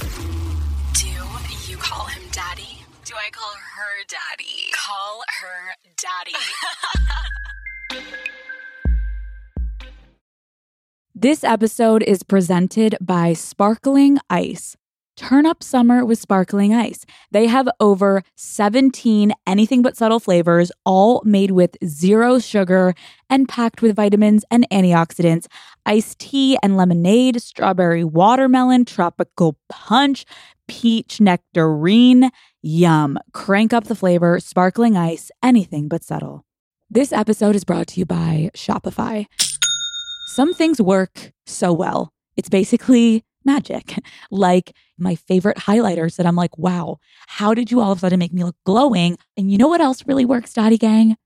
[0.00, 1.06] Do
[1.70, 2.78] you call him daddy?
[3.04, 4.70] Do I call her daddy?
[4.72, 6.32] Call her daddy.
[11.16, 14.76] This episode is presented by Sparkling Ice.
[15.16, 17.06] Turn up summer with Sparkling Ice.
[17.30, 22.94] They have over 17 anything but subtle flavors, all made with zero sugar
[23.30, 25.46] and packed with vitamins and antioxidants.
[25.86, 30.24] Iced tea and lemonade, strawberry watermelon, tropical punch,
[30.66, 32.30] peach nectarine.
[32.60, 33.16] Yum.
[33.32, 36.42] Crank up the flavor, Sparkling Ice, anything but subtle.
[36.90, 39.26] This episode is brought to you by Shopify.
[40.26, 42.10] Some things work so well.
[42.36, 43.98] It's basically magic.
[44.30, 48.18] Like my favorite highlighters that I'm like, wow, how did you all of a sudden
[48.18, 49.16] make me look glowing?
[49.36, 51.16] And you know what else really works, Daddy Gang?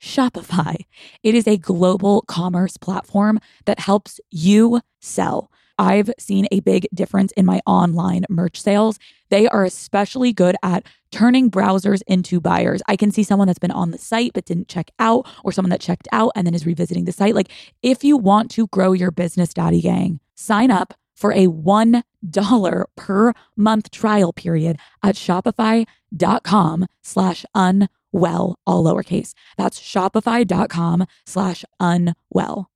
[0.00, 0.76] Shopify.
[1.22, 5.50] It is a global commerce platform that helps you sell.
[5.78, 8.98] I've seen a big difference in my online merch sales.
[9.30, 12.82] They are especially good at turning browsers into buyers.
[12.86, 15.70] I can see someone that's been on the site but didn't check out, or someone
[15.70, 17.34] that checked out and then is revisiting the site.
[17.34, 17.50] Like,
[17.82, 23.32] if you want to grow your business, Daddy Gang, sign up for a $1 per
[23.56, 29.32] month trial period at shopify.com slash unwell, all lowercase.
[29.56, 32.70] That's shopify.com slash unwell.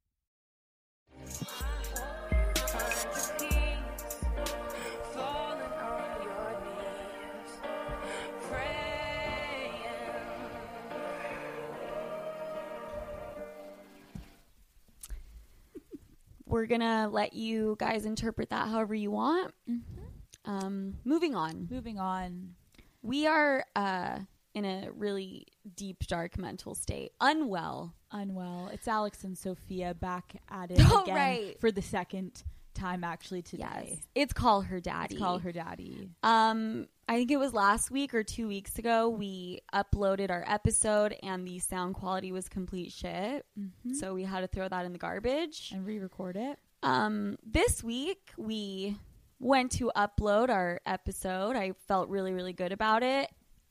[16.48, 19.54] We're gonna let you guys interpret that however you want.
[19.68, 20.50] Mm-hmm.
[20.50, 21.68] Um, moving on.
[21.70, 22.54] Moving on.
[23.02, 24.20] We are uh,
[24.54, 27.12] in a really deep, dark mental state.
[27.20, 27.94] Unwell.
[28.10, 28.70] Unwell.
[28.72, 31.60] It's Alex and Sofia back at it Oh, again right.
[31.60, 32.42] for the second
[32.78, 33.88] time actually today.
[33.90, 33.98] Yes.
[34.14, 35.14] It's Call Her Daddy.
[35.14, 36.10] Let's call her daddy.
[36.22, 39.08] Um, I think it was last week or two weeks ago.
[39.08, 43.47] We uploaded our episode, and the sound quality was complete shit.
[43.58, 43.94] Mm-hmm.
[43.94, 45.70] So we had to throw that in the garbage.
[45.75, 46.58] And re-record it.
[46.82, 48.97] Um, this week we
[49.41, 51.56] went to upload our episode.
[51.56, 53.28] I felt really, really good about it,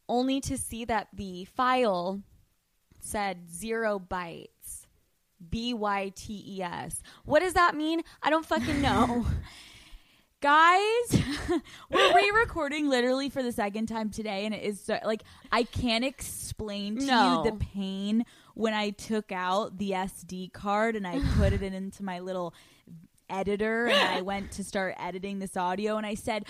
[0.10, 2.22] only to see that the file
[3.00, 4.48] said zero bytes.
[5.50, 7.02] B Y T E S.
[7.26, 8.02] What does that mean?
[8.22, 9.26] I don't fucking know.
[10.40, 11.24] Guys,
[11.90, 16.06] we're re-recording literally for the second time today, and it is so, like I can't
[16.06, 17.44] explain to No.
[17.44, 21.74] you the pain when I took out the SD card and I put it in
[21.74, 22.54] into my little
[23.32, 26.46] editor, and I went to start editing this audio, and I said,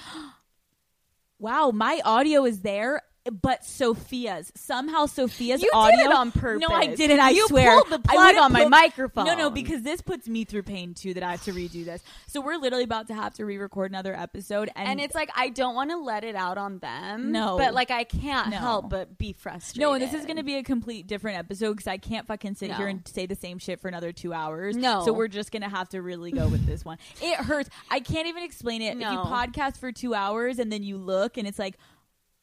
[1.39, 3.01] "Wow, my audio is there."
[3.31, 6.65] But Sofia's somehow Sofia's You did audio it on purpose.
[6.67, 7.19] No, I didn't.
[7.19, 7.71] I You swear.
[7.81, 9.25] pulled the plug on my microphone.
[9.25, 11.13] No, no, because this puts me through pain too.
[11.13, 12.01] That I have to redo this.
[12.27, 15.49] So we're literally about to have to re-record another episode, and, and it's like I
[15.49, 17.31] don't want to let it out on them.
[17.31, 17.57] No.
[17.57, 18.57] but like I can't No.
[18.57, 19.81] help but be frustrated.
[19.81, 22.55] no, and this is going to be a complete different episode because I can't fucking
[22.55, 24.75] sit here and say the same shit for another two hours.
[24.75, 25.03] No.
[25.05, 26.97] so we're just going to have to really go with this one.
[27.21, 27.69] It hurts.
[27.89, 28.89] I can't even explain it.
[28.95, 29.25] If you No.
[29.25, 31.77] podcast for two hours and then you look and it's like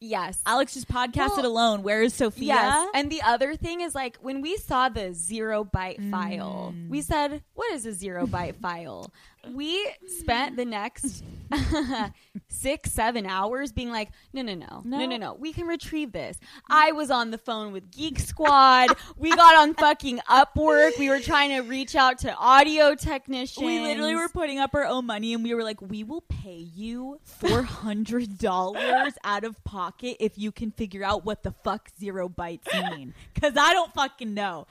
[0.05, 0.41] yes.
[0.45, 1.83] Alex just podcasted Well, alone.
[1.83, 2.47] Where is Sophia?
[2.47, 2.89] Yes.
[2.93, 6.89] And the other thing is like when we saw the zero byte file, Mm.
[6.89, 9.11] we said, What is a zero byte file?
[9.53, 11.23] We spent the next
[12.47, 15.17] six, seven hours being like, no, no, no, no, no, No.
[15.17, 16.37] no, We can retrieve this.
[16.69, 18.89] I was on the phone with Geek Squad.
[19.17, 20.97] we got on fucking Upwork.
[20.97, 23.65] We were trying to reach out to audio technicians.
[23.65, 26.57] We literally were putting up our own money and we were like, we will pay
[26.75, 32.71] you $400 out of pocket if you can figure out what the fuck zero bytes
[32.97, 33.13] mean.
[33.33, 34.67] Because I don't fucking know.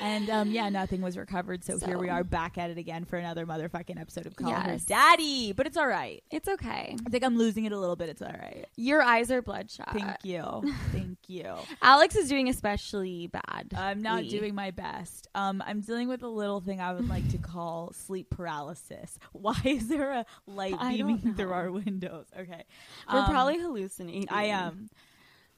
[0.00, 1.62] And um, yeah, nothing was recovered.
[1.64, 4.76] So, here we are back at it again for another motherfucking episode of Call Her
[4.86, 5.52] Daddy.
[5.52, 6.22] But it's all right.
[6.30, 6.96] It's okay.
[7.06, 8.08] I think I'm losing it a little bit.
[8.08, 8.66] It's all right.
[8.76, 9.92] Your eyes are bloodshot.
[9.92, 10.42] Thank you.
[10.92, 11.54] Thank you.
[11.82, 13.72] Alex is doing especially bad.
[13.76, 15.28] I'm not doing my best.
[15.34, 19.18] Um, I'm dealing with a little thing I would like to call sleep paralysis.
[19.32, 22.26] Why is there a light I beaming through our windows?
[22.38, 22.64] Okay,
[23.12, 24.26] We're Um, probably hallucinating.
[24.30, 24.88] I am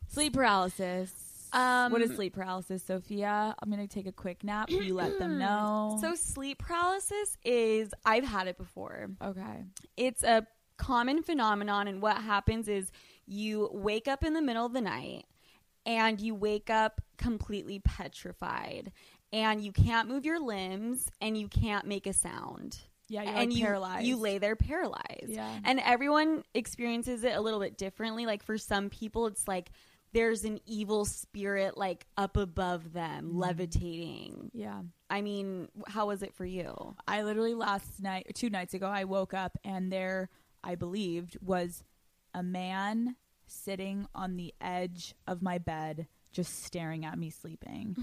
[0.09, 1.11] sleep paralysis.
[1.57, 3.55] Um, what is sleep paralysis, Sofia?
[3.59, 4.71] I'm gonna take a quick nap.
[4.71, 5.99] You let them know.
[6.01, 9.09] So sleep paralysis is I've had it before.
[9.23, 9.65] okay,
[9.97, 12.91] It's a common phenomenon and what happens is
[13.27, 15.25] you wake up in the middle of the night
[15.87, 18.93] and you wake up completely petrified
[19.33, 22.79] and you can't move your limbs and you can't make a sound.
[23.09, 24.07] yeah, you're and like you, paralyzed.
[24.07, 25.29] you lay there paralyzed.
[25.29, 25.49] Yeah.
[25.65, 28.27] And everyone experiences it a little bit differently.
[28.27, 29.71] Like for some people it's like
[30.17, 33.39] there's an evil spirit like up above them Mm.
[33.39, 34.51] levitating.
[34.55, 34.81] Yeah,
[35.11, 36.97] I mean, how was it for you?
[37.07, 40.31] I literally last night, two nights ago, I woke up and there,
[40.65, 41.83] I believed, was
[42.35, 43.17] a man
[43.47, 47.97] sitting on the edge of my bed just staring at me sleeping.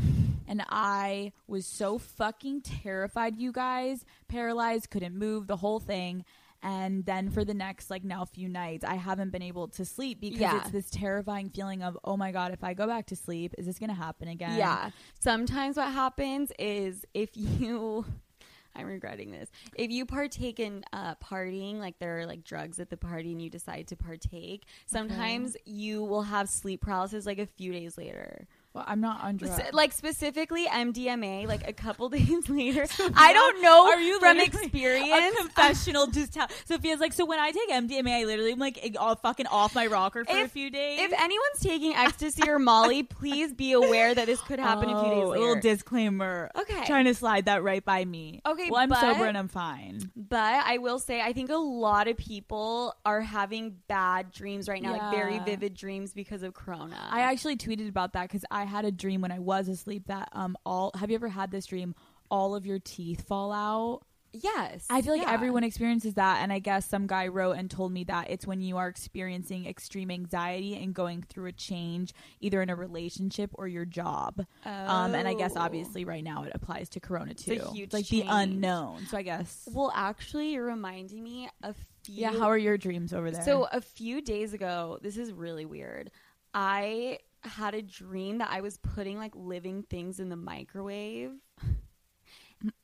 [0.48, 6.26] and I was so fucking terrified, you guys, paralyzed, couldn't move, the whole thing.
[6.64, 10.22] And then for the next like now few nights, I haven't been able to sleep
[10.22, 10.58] because Yeah.
[10.62, 13.66] it's this terrifying feeling of, oh my god, if I go back to sleep, is
[13.66, 14.58] this gonna happen again?
[14.58, 14.92] Yeah.
[15.20, 18.06] Sometimes what happens is if you
[18.76, 19.52] I'm regretting this.
[19.76, 23.40] If you partake in uh, partying, like there are like drugs at the party and
[23.40, 28.48] you decide to partake, sometimes you will have sleep paralysis like a few days later.
[28.74, 29.62] Well, I'm not on drugs.
[29.72, 32.86] Like specifically MDMA, like a couple days later.
[33.16, 35.36] I don't know Are you from literally experience.
[35.36, 38.96] A confessional just tell Sofia's like, so when I take MDMA, I literally am like
[39.00, 41.00] all fucking off my rocker for a few days.
[41.02, 45.10] if anyone's taking ecstasy or Molly, please be aware that this could happen a few
[45.12, 45.44] days Oh, later.
[45.44, 46.50] A little disclaimer.
[46.56, 46.84] Okay.
[46.86, 48.42] Trying to slide that right by me.
[48.46, 50.12] Okay, Well, I'm but- sober and I'm fine.
[50.16, 54.82] But I will say, I think a lot of people are having bad dreams right
[54.82, 56.98] now, like very vivid dreams because of Corona.
[57.12, 60.30] I actually tweeted about that because I had a dream when I was asleep that
[60.34, 61.96] um all have you ever had this dream?
[62.32, 64.02] All of your teeth fall out.
[64.34, 65.32] yes, I feel like yeah.
[65.34, 68.62] everyone experiences that, and I guess some guy wrote and told me that it's when
[68.62, 72.12] you are experiencing extreme anxiety and going through a change,
[72.42, 74.44] either in a relationship or your job.
[74.66, 75.62] Um, and I guess Oh.
[75.62, 77.62] obviously right now it applies to Corona too.
[77.64, 78.24] a huge like change.
[78.24, 79.06] the unknown.
[79.06, 79.70] So I guess.
[79.72, 82.16] Well, actually, you're reminding me a few.
[82.16, 82.32] Yeah.
[82.32, 83.44] How are your dreams over there?
[83.44, 86.10] So a few days ago, this is really weird.
[86.56, 91.32] I had a dream that I was putting like living things in the microwave.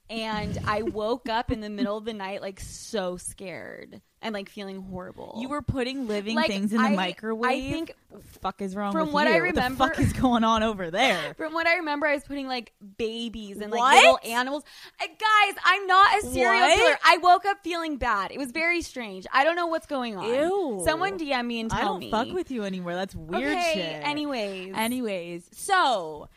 [0.09, 4.49] And I woke up in the middle of the night like so scared and like
[4.49, 5.37] feeling horrible.
[5.39, 7.49] you were putting living Like, things in the I- microwave.
[7.51, 9.35] I think the fuck is wrong from with what you?
[9.35, 11.33] I What the remember- fuck is going on over there?
[11.37, 13.95] From what I remember, I was putting like babies and like What?
[14.03, 14.63] little animals.
[14.99, 16.77] Uh, guys, I'm not a serial What?
[16.79, 16.97] killer.
[17.05, 18.31] I woke up feeling bad.
[18.31, 19.27] It was very strange.
[19.31, 20.25] I don't know what's going on.
[20.25, 20.81] Ew.
[20.85, 21.83] Someone DM me and tell me.
[21.83, 22.11] I don't me.
[22.31, 22.95] fuck with you anymore.
[22.95, 24.03] That's weird okay, shit.
[24.07, 26.29] Anyways, Anyways, so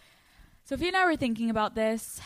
[0.66, 2.20] Sophia and I were thinking about this.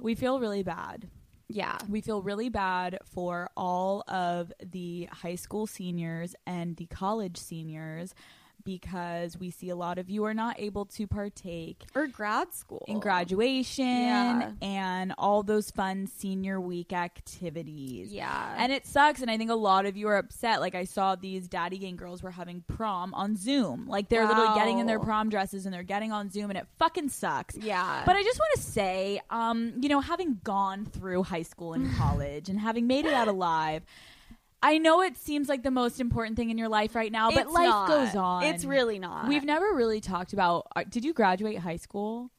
[0.00, 1.08] We feel really bad.
[1.48, 7.36] yeah, We feel really bad for all of the high school seniors and the college
[7.36, 8.14] seniors
[8.64, 12.84] because we see a lot of you are not able to partake or grad school
[12.88, 14.50] in graduation Yeah.
[14.62, 18.12] and all those fun senior week activities.
[18.12, 19.22] Yeah, And it sucks.
[19.22, 20.60] And I think a lot of you are upset.
[20.60, 23.86] Like, I saw these Daddy Gang girls were having prom on Zoom.
[23.88, 26.66] Like, they're literally getting in their prom dresses and they're getting on Zoom, and it
[26.78, 27.56] fucking sucks.
[27.56, 31.72] yeah, But I just want to say, um, you know, having gone through high school
[31.74, 33.82] and college and having made it out alive,
[34.62, 37.44] I know it seems like the most important thing in your life right now, but
[37.44, 37.88] It's life not.
[37.88, 38.44] goes on.
[38.44, 39.26] It's really not.
[39.26, 40.66] We've never really talked about.
[40.76, 42.30] uh, Did you graduate high school?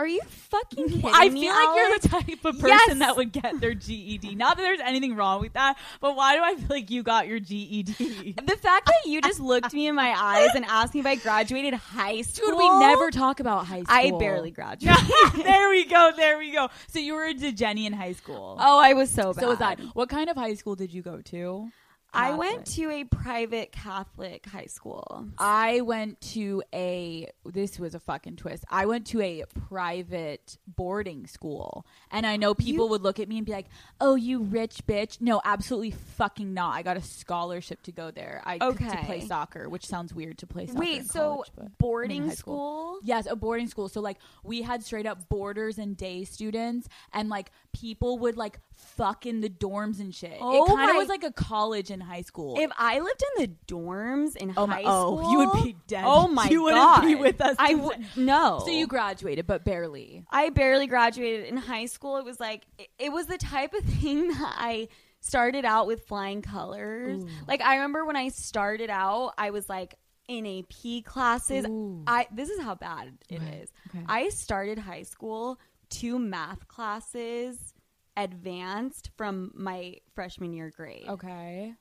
[0.00, 1.46] Are you fucking kidding I me?
[1.46, 2.98] I feel like you're the type of person Yes.
[3.00, 4.34] that would get their GED.
[4.34, 7.28] Not that there's anything wrong with that, but why do I feel like you got
[7.28, 8.34] your GED?
[8.46, 11.16] The fact that you just looked me in my eyes and asked me if I
[11.16, 12.48] graduated high school.
[12.48, 13.94] Dude, we never talk about high school.
[13.94, 15.04] I barely graduated.
[15.44, 16.12] there we go.
[16.16, 16.68] There we go.
[16.88, 18.56] So you were a Degeni in high school.
[18.58, 19.40] oh, I was so bad.
[19.42, 19.76] so was I.
[19.92, 21.70] What kind of high school did you go to?
[22.12, 25.26] I went to a private Catholic high school.
[25.38, 27.28] I went to a.
[27.44, 28.64] This was a fucking twist.
[28.68, 33.28] I went to a private boarding school, and I know people You- would look at
[33.28, 33.68] me and be like,
[34.00, 36.74] "Oh, you rich bitch." No, absolutely fucking not.
[36.74, 38.42] I got a scholarship to go there.
[38.44, 38.74] I to
[39.06, 40.78] play soccer, which sounds weird to play soccer.
[40.78, 42.96] Wait, so college, I mean, boarding school.
[42.96, 42.98] school?
[43.04, 43.88] Yes, a boarding school.
[43.88, 48.58] So like we had straight up boarders and day students, and like people would like
[48.80, 50.36] fuck in the dorms and shit.
[50.40, 52.56] Oh it kind my- of was like a college in high school.
[52.58, 55.76] If I lived in the dorms in Oh high my- oh, school, you would be
[55.86, 56.04] dead.
[56.06, 56.50] Oh my god.
[56.52, 58.60] You wouldn't be with us I would no.
[58.64, 60.24] so you graduated, but barely.
[60.30, 62.16] I barely graduated in high school.
[62.18, 64.88] It was like it, it was the type of thing that I
[65.20, 67.22] started out with flying colors.
[67.22, 67.28] Ooh.
[67.46, 69.94] Like I remember when I started out, I was like
[70.28, 71.66] in AP classes.
[71.66, 72.02] Ooh.
[72.06, 73.72] I this is how bad it Okay, is.
[73.88, 74.04] okay.
[74.08, 75.58] I started high school
[75.90, 77.74] two math classes
[78.16, 81.06] advanced from my freshman year grade.
[81.08, 81.74] Okay.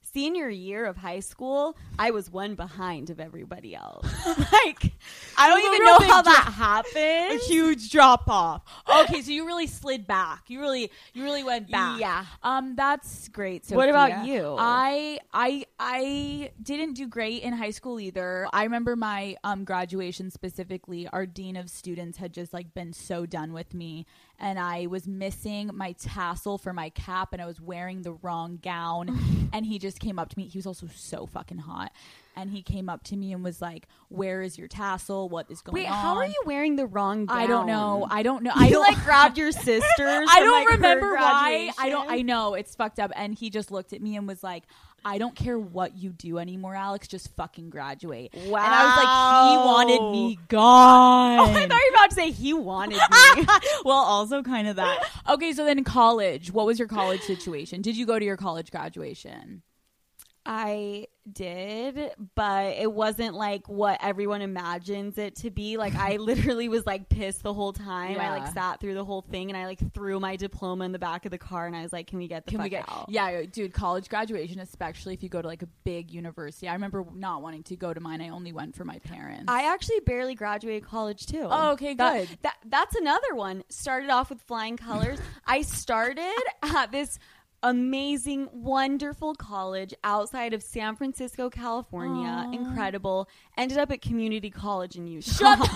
[0.00, 4.06] Senior year of high school, I was one behind of everybody else.
[4.26, 4.92] like
[5.36, 7.38] I don't It was a even know how that happened.
[7.38, 8.62] A huge drop off.
[9.02, 10.44] Okay, so you really slid back.
[10.48, 12.00] You really, you really went back.
[12.00, 12.24] Yeah.
[12.42, 13.66] Um, that's great.
[13.66, 13.76] Sofia.
[13.76, 14.56] What about you?
[14.58, 18.48] I, I, I didn't do great in high school either.
[18.50, 21.06] I remember my um graduation specifically.
[21.08, 24.06] Our dean of students had just like been so done with me,
[24.38, 28.58] and I was missing my tassel for my cap, and I was wearing the wrong
[28.62, 29.18] gown,
[29.52, 30.46] and he just came up to me.
[30.48, 31.92] He was also so fucking hot.
[32.36, 35.28] and he came up to me and was like, "Where is your tassel?
[35.28, 37.36] What is going Wait, on?" how are you wearing the wrong gown?
[37.36, 38.06] I don't know.
[38.10, 38.52] I don't know.
[38.54, 39.82] I You don't like grabbed your sisters.
[39.98, 41.70] I don't like, remember why.
[41.78, 42.08] I don't.
[42.08, 43.10] I know it's fucked up.
[43.16, 44.64] And he just looked at me and was like,
[45.04, 47.08] "I don't care what you do anymore, Alex.
[47.08, 48.64] Just fucking graduate." Wow.
[48.64, 52.14] And I was like, "He wanted me gone." Oh, I thought you were about to
[52.14, 53.46] say he wanted me.
[53.84, 55.08] well, also kind of that.
[55.28, 56.52] Okay, so then college.
[56.52, 57.82] What was your college situation?
[57.82, 59.62] Did you go to your college graduation?
[60.50, 65.76] I did, but it wasn't like what everyone imagines it to be.
[65.76, 68.18] Like I literally was like pissed the whole time.
[68.18, 70.98] I like sat through the whole thing and I like threw my diploma in the
[70.98, 72.70] back of the car and I was like, "Can we get the Can fuck we
[72.70, 72.84] get?
[72.88, 76.66] out?" Yeah, dude, college graduation, especially if you go to like a big university.
[76.66, 78.20] I remember not wanting to go to mine.
[78.22, 79.44] I only went for my parents.
[79.48, 81.46] I actually barely graduated college too.
[81.50, 82.38] Oh, okay, That- good.
[82.42, 83.64] That, that's another one.
[83.68, 85.18] Started off with flying colors.
[85.46, 87.18] I started at this
[87.62, 92.28] amazing, wonderful college outside of San Francisco, California.
[92.48, 92.52] Aw.
[92.52, 93.28] Incredible.
[93.56, 95.56] Ended up at community college in Utah.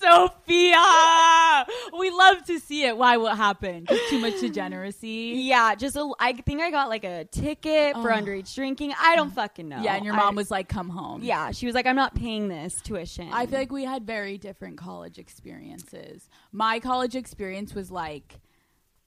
[0.00, 1.66] Sofia,
[1.98, 2.96] we love to see it.
[2.96, 3.18] Why?
[3.18, 3.86] What happened?
[3.88, 5.34] Just too much degeneracy.
[5.36, 8.16] Yeah, just a, I think I got like a ticket for Oh.
[8.16, 8.94] underage drinking.
[8.98, 9.82] I don't fucking know.
[9.82, 12.14] Yeah, and your I- mom was like, "Come home." Yeah, she was like, I'm not
[12.14, 13.28] paying this tuition.
[13.30, 16.30] I feel like we had very different college experiences.
[16.50, 18.40] My college experience was like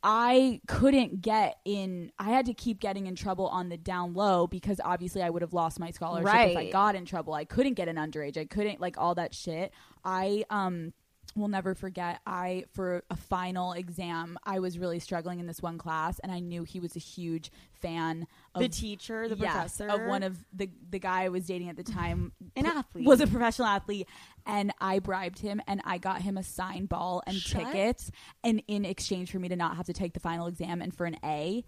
[0.04, 4.48] I couldn't get in I had to keep getting in trouble on the down low
[4.48, 7.34] because obviously I would have lost my scholarship if I got in trouble.
[7.34, 8.38] I couldn't get an underage.
[8.38, 9.72] I couldn't like all that shit.
[10.04, 10.94] I um
[11.36, 15.78] will never forget I for a final exam I was really struggling in this one
[15.78, 19.88] class and I knew he was a huge fan of the teacher, the yes, professor,
[19.88, 23.06] of one of the the guy I was dating at the time An athlete.
[23.06, 24.08] was a professional athlete
[24.46, 28.12] and I bribed him and I got him a signed ball and Shut- tickets
[28.44, 31.06] and in exchange for me to not have to take the final exam and for
[31.06, 31.63] an A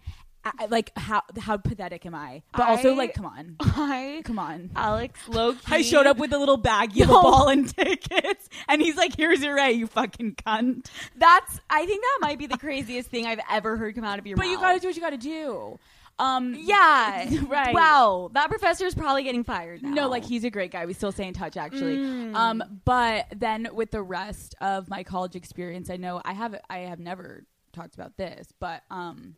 [0.46, 4.38] I, I- like how how pathetic am I but also like come on I, come
[4.38, 5.58] on Alex Loki.
[5.68, 7.22] I showed up with a little baggie of No.
[7.22, 10.86] ball and tickets and he's like here's your A you fucking cunt
[11.16, 11.60] That's.
[11.68, 14.36] I think that might be the craziest thing I've ever heard come out of your
[14.36, 14.44] mouth.
[14.44, 14.52] but mouth.
[14.52, 15.78] you gotta do what you gotta do
[16.18, 17.28] um Yeah.
[17.48, 17.74] Right.
[17.74, 18.30] Wow.
[18.32, 19.90] That professor is probably getting fired now.
[19.90, 20.86] No, like he's a great guy.
[20.86, 21.96] We still stay in touch actually.
[21.98, 22.34] Mm.
[22.34, 26.78] Um, but then with the rest of my college experience, I know I have I
[26.80, 29.36] have never talked about this, but um,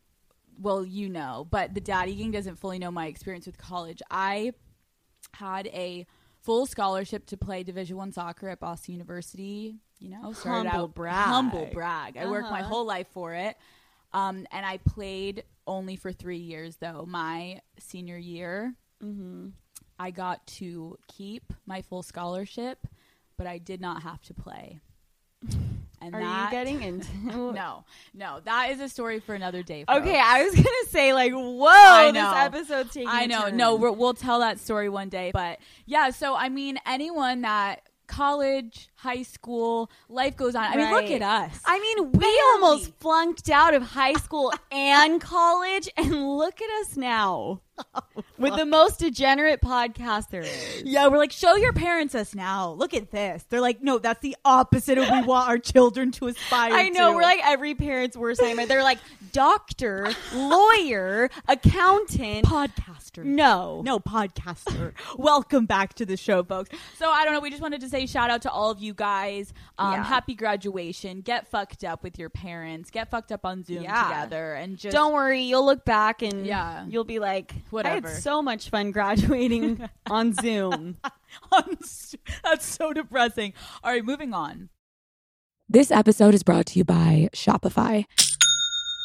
[0.59, 4.01] well, you know, but the Daddy Gang doesn't fully know my experience with college.
[4.11, 4.53] I
[5.33, 6.05] had a
[6.41, 9.77] full scholarship to play Division One soccer at Boston University.
[9.99, 11.25] You know, started Humble out brag.
[11.27, 12.17] humble brag.
[12.17, 12.69] I worked my Uh-huh.
[12.69, 13.57] whole life for it.
[14.13, 17.05] Um, and I played only for three years though.
[17.05, 19.51] My senior year, Mhm.
[19.99, 22.87] I got to keep my full scholarship,
[23.37, 24.79] but I did not have to play.
[26.01, 27.07] And Are that, you getting into?
[27.59, 29.83] No, no, that is a story for another day.
[29.89, 30.19] Okay.
[30.19, 32.33] I was gonna say like, whoa, I this know.
[32.33, 33.09] episode's taking.
[33.09, 33.49] I know.
[33.49, 35.31] No, we're, we'll tell that story one day.
[35.33, 40.65] But yeah, so I mean, anyone that college, high school, life goes on.
[40.65, 41.61] I mean, look at us.
[41.63, 42.37] I mean, we Barely.
[42.55, 47.61] almost flunked out of high school and college, and look at us now
[48.37, 50.83] with the most degenerate podcast there is.
[50.83, 52.71] Yeah, we're like, show your parents us now.
[52.71, 53.45] Look at this.
[53.49, 56.89] They're like, no, that's the opposite of we want our children to aspire to I
[56.89, 57.15] know to.
[57.15, 58.65] we're like every parent's worst nightmare.
[58.65, 58.99] They're like
[59.31, 62.45] doctor, lawyer, accountant.
[62.45, 63.23] podcaster.
[63.23, 64.93] No, No podcaster.
[65.17, 66.69] Welcome back to the show, folks.
[66.97, 67.39] So I don't know.
[67.39, 69.53] We just wanted to say shout out to all of you guys.
[69.77, 70.03] Um, Yeah.
[70.03, 71.21] Happy graduation.
[71.21, 72.89] Get fucked up with your parents.
[72.91, 74.03] Get fucked up on Zoom Yeah.
[74.03, 76.85] together, and just Don't worry, you'll look back and Yeah.
[76.87, 78.07] you'll be like, Whatever.
[78.07, 80.97] I had so much fun graduating on Zoom.
[81.51, 83.53] That's so depressing.
[83.83, 84.69] All right, moving on.
[85.67, 88.05] This episode is brought to you by Shopify.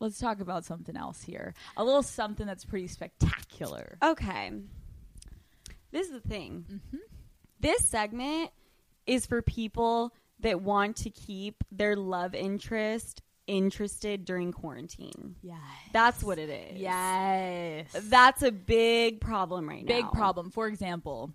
[0.00, 1.54] let's talk about something else here.
[1.76, 3.96] A little something that's pretty spectacular.
[4.02, 4.50] Okay.
[5.92, 6.64] This is the thing.
[6.68, 6.96] Mm-hmm.
[7.60, 8.50] This segment
[9.06, 15.34] is for people that want to keep their love interest interested during quarantine.
[15.42, 15.58] Yes.
[15.92, 16.80] That's what it is.
[16.80, 17.90] Yes.
[18.04, 19.94] That's a big problem right now.
[19.94, 20.50] Big problem.
[20.50, 21.32] For example,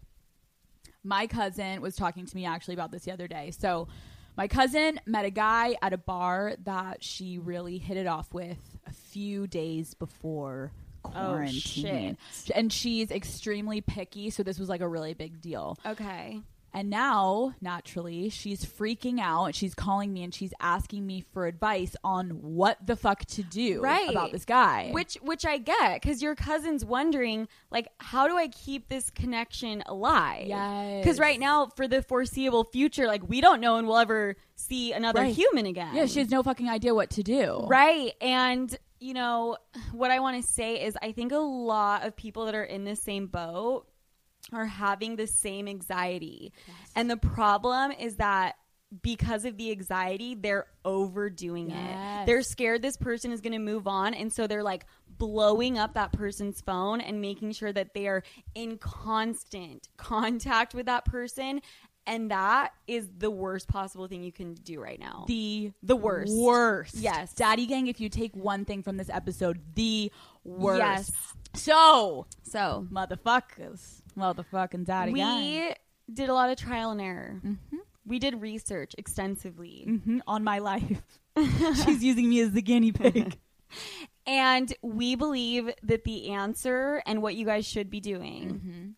[1.04, 3.52] my cousin was talking to me actually about this the other day.
[3.52, 3.90] So,
[4.38, 8.58] my cousin met a guy at a bar that she really hit it off with
[8.88, 10.72] a few days before
[11.06, 12.18] oh, quarantine.
[12.54, 15.78] and she's extremely picky, so this was like a really big deal.
[15.86, 16.42] Okay.
[16.76, 19.56] And now, naturally, she's freaking out.
[19.56, 23.80] She's calling me and she's asking me for advice on what the fuck to do
[23.82, 24.10] Right.
[24.10, 24.90] about this guy.
[24.92, 29.84] Which which I get cuz your cousin's wondering like how do I keep this connection
[29.86, 30.48] alive?
[30.48, 31.06] Yes.
[31.06, 34.92] Cuz right now for the foreseeable future like we don't know and we'll ever see
[34.92, 35.34] another Right.
[35.36, 35.96] human again.
[35.96, 37.66] yeah, she has no fucking idea what to do.
[37.68, 38.14] Right.
[38.20, 39.58] And, you know,
[39.94, 42.84] what I want to say is I think a lot of people that are in
[42.84, 43.86] the same boat
[44.54, 46.54] are having the same anxiety.
[46.96, 48.56] And the problem is that
[49.02, 52.26] because of the anxiety, they're overdoing it.
[52.26, 54.14] They're scared this person is going to move on.
[54.14, 54.86] And so they're like
[55.18, 58.24] blowing up that person's phone and making sure that they are
[58.54, 61.62] in constant contact with that person.
[62.08, 65.26] And that is the worst possible thing you can do right now.
[65.28, 66.32] The The worst.
[66.36, 66.96] Worst.
[66.96, 67.34] Yes.
[67.34, 70.12] Daddy Gang, if you take one thing from this episode, the
[70.44, 70.80] worst.
[70.80, 71.12] Yes.
[71.56, 74.02] So, So motherfuckers.
[74.18, 75.74] Motherfucking Daddy we Gang.
[76.14, 77.42] did a lot of trial and error.
[77.46, 77.78] Mm-hmm.
[78.08, 81.02] We did research extensively, hmm On my life.
[81.38, 83.38] She's using me as the guinea pig.
[84.28, 88.90] and we believe that the answer and what you guys should be doing Mm-hmm.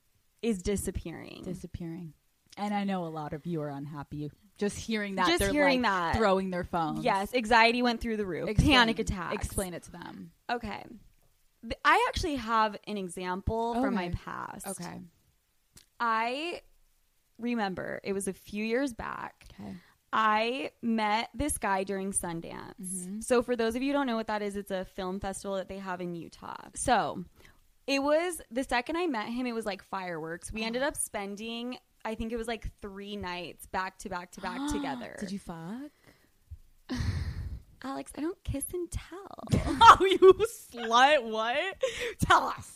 [0.41, 1.41] is disappearing.
[1.43, 2.13] Disappearing.
[2.57, 4.31] And I know a lot of you are unhappy.
[4.57, 5.27] Just hearing that.
[5.27, 6.15] Just hearing like that.
[6.17, 7.03] Throwing their phones.
[7.03, 8.49] yes, anxiety went through the roof.
[8.49, 9.35] Explain- Panic attacks.
[9.35, 10.31] Explain it to them.
[10.51, 10.83] Okay.
[11.83, 14.67] I actually have an example from my past.
[14.67, 15.01] Okay.
[15.99, 16.61] I
[17.39, 19.45] remember it was a few years back.
[19.59, 19.73] Okay.
[20.13, 22.73] I met this guy during Sundance.
[22.81, 23.19] Mm-hmm.
[23.21, 25.57] So, for those of you who don't know what that is, it's a film festival
[25.57, 26.55] that they have in Utah.
[26.75, 27.25] So,
[27.87, 30.51] it was the second I met him, it was like fireworks.
[30.51, 34.41] We ended up spending, I think it was like three nights back to back to
[34.41, 35.15] back together.
[35.19, 35.91] Did you fuck?
[37.83, 39.43] Alex, I don't kiss and tell.
[39.81, 40.33] oh, you
[40.73, 41.23] slut.
[41.23, 41.81] What?
[42.19, 42.73] Tell us.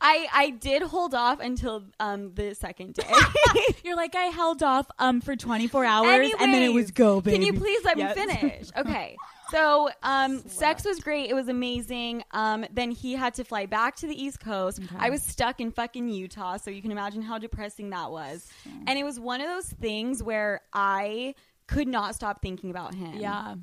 [0.00, 3.08] I, I did hold off until um, the second day.
[3.84, 7.36] You're like, I held off um for 24 hours and then it was go, baby.
[7.36, 8.16] Can you please let Yes.
[8.16, 8.68] me finish?
[8.76, 9.16] Okay.
[9.52, 11.28] So, um, sex was great.
[11.30, 12.24] It was amazing.
[12.32, 14.80] Um, then he had to fly back to the East Coast.
[14.98, 18.48] I was stuck in fucking Utah, so you can imagine how depressing that was.
[18.86, 21.34] And it was one of those things where I
[21.68, 23.14] could not stop thinking about him.
[23.16, 23.56] Yeah.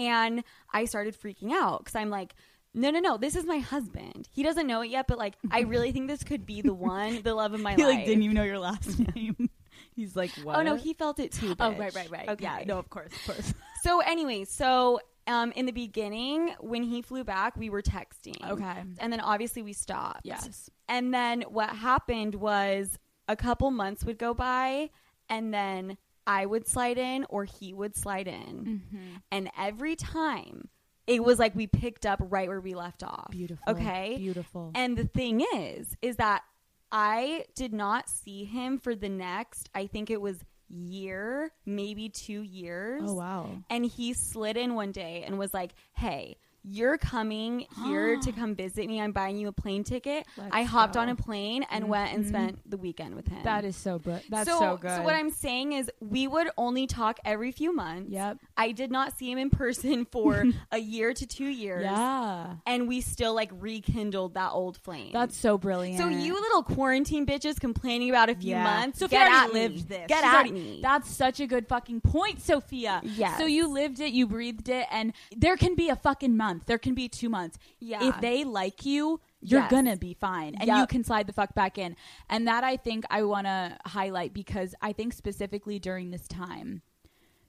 [0.00, 2.34] And I started freaking out because I'm like,
[2.72, 4.28] no, no, no, this is my husband.
[4.32, 7.22] He doesn't know it yet, but like, I really think this could be the one,
[7.22, 7.96] the love of my He life.
[7.96, 9.50] like didn't you know your last name.
[9.96, 10.56] He's like, what?
[10.56, 11.54] Oh no, he felt it too.
[11.58, 12.28] Oh right, right, right.
[12.28, 12.44] Okay.
[12.44, 12.64] Yeah.
[12.66, 13.54] No, of course, of course.
[13.82, 18.36] So anyway, so um, in the beginning, when he flew back, we were texting.
[18.46, 18.82] Okay.
[18.98, 20.20] And then obviously we stopped.
[20.24, 20.68] Yes.
[20.86, 24.90] And then what happened was a couple months would go by,
[25.30, 28.82] and then I would slide in or he would slide in.
[28.90, 28.98] Mm-hmm.
[29.30, 30.68] And every time,
[31.06, 33.30] it was like we picked up right where we left off.
[33.30, 33.64] Beautiful.
[33.72, 34.16] Okay.
[34.16, 34.70] Beautiful.
[34.74, 36.42] And the thing is, is that
[36.92, 42.42] I did not see him for the next, I think it was year, maybe two
[42.42, 43.02] years.
[43.04, 43.50] oh wow.
[43.68, 48.54] And he slid in one day and was like, Hey, you're coming here to come
[48.54, 49.00] visit me.
[49.00, 50.26] I'm buying you a plane ticket.
[50.36, 51.00] Let's I hopped go.
[51.00, 51.90] on a plane and mm-hmm.
[51.90, 53.42] went and spent the weekend with him.
[53.44, 54.22] That is so good.
[54.28, 54.96] That's so, so, good.
[54.96, 58.10] So what I'm saying is we would only talk every few months.
[58.10, 58.38] Yep.
[58.56, 61.84] I did not see him in person for a year to two years.
[61.84, 62.54] Yeah.
[62.66, 65.10] And we still like rekindled that old flame.
[65.12, 65.98] That's so brilliant.
[65.98, 68.64] so you little quarantine bitches complaining about a few Yeah.
[68.64, 68.98] months.
[68.98, 70.06] Sofia get at lived this.
[70.08, 70.80] Get She's at already- me.
[70.82, 73.00] That's such a good fucking point, Sofia.
[73.04, 73.38] Yes.
[73.38, 76.49] So you lived it, you breathed it, and there can be a fucking month.
[76.66, 77.58] There can be two months.
[77.78, 78.08] Yeah.
[78.08, 79.70] If they like you, you're Yes.
[79.70, 81.96] gonna be fine, and you can slide the fuck back in.
[82.28, 86.82] And that I think I want to highlight because I think specifically during this time,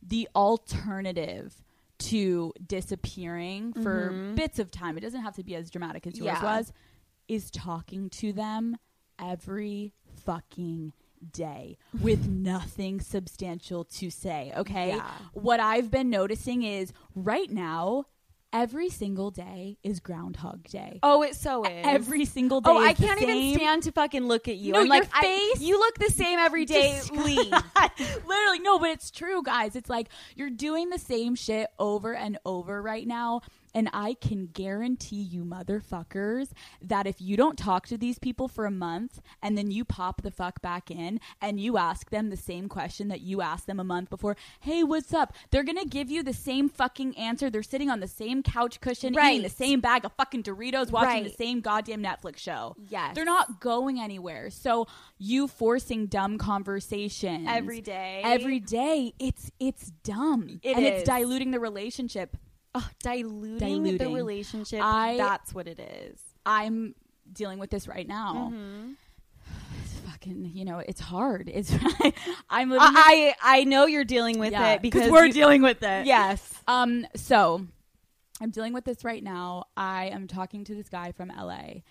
[0.02, 1.62] the alternative
[2.00, 4.98] to disappearing for bits of time.
[4.98, 6.46] It doesn't have to be as dramatic as yours Mm-hmm.
[6.46, 6.58] Yeah.
[6.58, 6.74] was.
[7.28, 8.78] Is talking to them
[9.20, 9.94] every
[10.26, 10.94] fucking
[11.32, 14.52] day with nothing substantial to say.
[14.58, 14.90] Okay.
[14.96, 15.08] Yeah.
[15.34, 18.06] What I've been noticing is right now,
[18.54, 21.00] every single day is Groundhog Day.
[21.04, 21.86] Oh, it so is.
[21.86, 22.70] Every single oh, day.
[22.70, 24.74] Oh, I can't even stand to fucking look at you.
[24.74, 27.00] No, I'm like, your I- face- you look the same every day.
[27.12, 27.54] Leave.
[28.26, 29.76] Literally, no, but it's true, guys.
[29.76, 33.42] It's like you're doing the same shit over and over right now.
[33.74, 36.50] And I can guarantee you, motherfuckers,
[36.82, 40.22] that if you don't talk to these people for a month and then you pop
[40.22, 43.80] the fuck back in and you ask them the same question that you asked them
[43.80, 45.34] a month before, hey, what's up?
[45.52, 47.50] They're gonna give you the same fucking answer.
[47.50, 51.24] They're sitting on the same couch cushion, eating the same bag of fucking Doritos, watching
[51.24, 52.76] the same goddamn Netflix show.
[52.90, 53.16] Yes.
[53.16, 54.50] They're not going anywhere.
[54.50, 58.22] So you forcing dumb conversations Every day.
[58.24, 60.60] every day, it's it's dumb.
[60.64, 60.92] It and is.
[60.92, 62.38] it's diluting the relationship.
[62.74, 64.80] Oh, diluting, the relationship.
[64.82, 66.20] I- that's what it is.
[66.46, 66.96] I'm
[67.32, 68.52] dealing with this right now.
[68.54, 68.92] Mm-hmm.
[69.84, 71.50] It's fucking, you know, it's hard.
[71.54, 71.72] It's
[72.50, 75.62] I'm living I, I I know you're dealing with Yeah, it because we're you- dealing
[75.62, 76.06] with it.
[76.06, 76.54] Yes.
[76.68, 77.06] Um.
[77.16, 77.66] So,
[78.42, 79.66] I'm dealing with this right now.
[79.78, 81.82] I am talking to this guy from LA,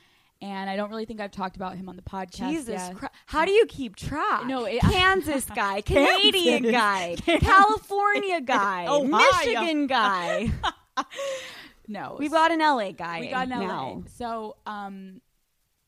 [0.42, 2.48] and I don't really think I've talked about him on the podcast.
[2.50, 2.96] Jesus yet.
[2.96, 3.14] Christ.
[3.26, 4.46] How do you keep track?
[4.46, 6.72] No, it- Kansas guy, Canadian Kansas.
[6.72, 7.48] guy, Kansas.
[7.48, 9.05] California guy, Ohio.
[9.18, 10.50] Michigan guy.
[11.88, 13.20] No, We've got an LA guy.
[13.20, 13.66] we got an LA.
[13.66, 14.03] now.
[14.16, 15.20] So, um,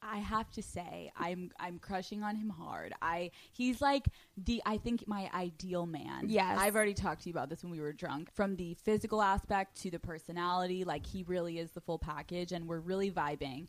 [0.05, 2.93] I have to say, I'm I'm crushing on him hard.
[3.01, 6.25] I he's like the I think my ideal man.
[6.27, 6.59] Yes.
[6.61, 8.35] I've already talked to you about this when we were drunk.
[8.35, 12.67] From the physical aspect to the personality, like he really is the full package, and
[12.67, 13.69] we're really vibing.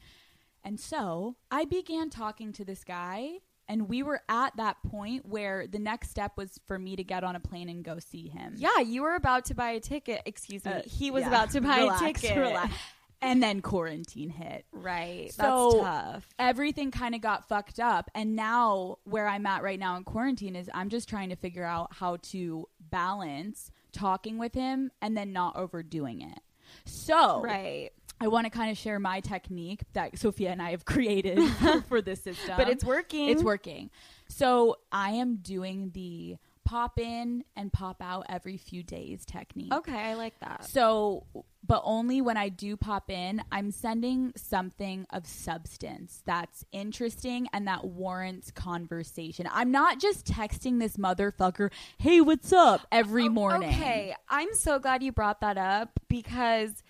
[0.64, 5.68] And so I began talking to this guy, and we were at that point where
[5.68, 8.54] the next step was for me to get on a plane and go see him.
[8.58, 10.22] Yeah, you were about to buy a ticket.
[10.26, 10.72] Excuse me.
[10.72, 11.28] Uh, he was yeah.
[11.30, 12.38] about to buy Relax, a ticket.
[12.38, 12.74] relax.
[13.22, 14.66] And then quarantine hit.
[14.74, 15.32] Right.
[15.34, 16.30] So- that's tough.
[16.40, 20.58] everything kind of got fucked up and now where i'm at right now in quarantine
[20.58, 25.32] is i'm just trying to figure out how to balance talking with him and then
[25.32, 26.40] not overdoing it
[26.86, 27.92] so Right.
[28.24, 31.40] I want to kind of share my technique that sofia and i have created
[31.90, 33.30] for this system But it's working.
[33.30, 33.90] it's working
[34.30, 39.98] so i am doing the pop in and pop out every few days technique Okay,
[39.98, 40.64] I like that.
[40.64, 41.26] so,
[41.68, 47.68] but only when I do pop in, I'm sending something of substance that's interesting and
[47.68, 49.48] that warrants conversation.
[49.52, 53.70] I'm not just texting this motherfucker, hey, what's up, every oh, morning.
[53.70, 56.82] Okay, I'm so glad you brought that up because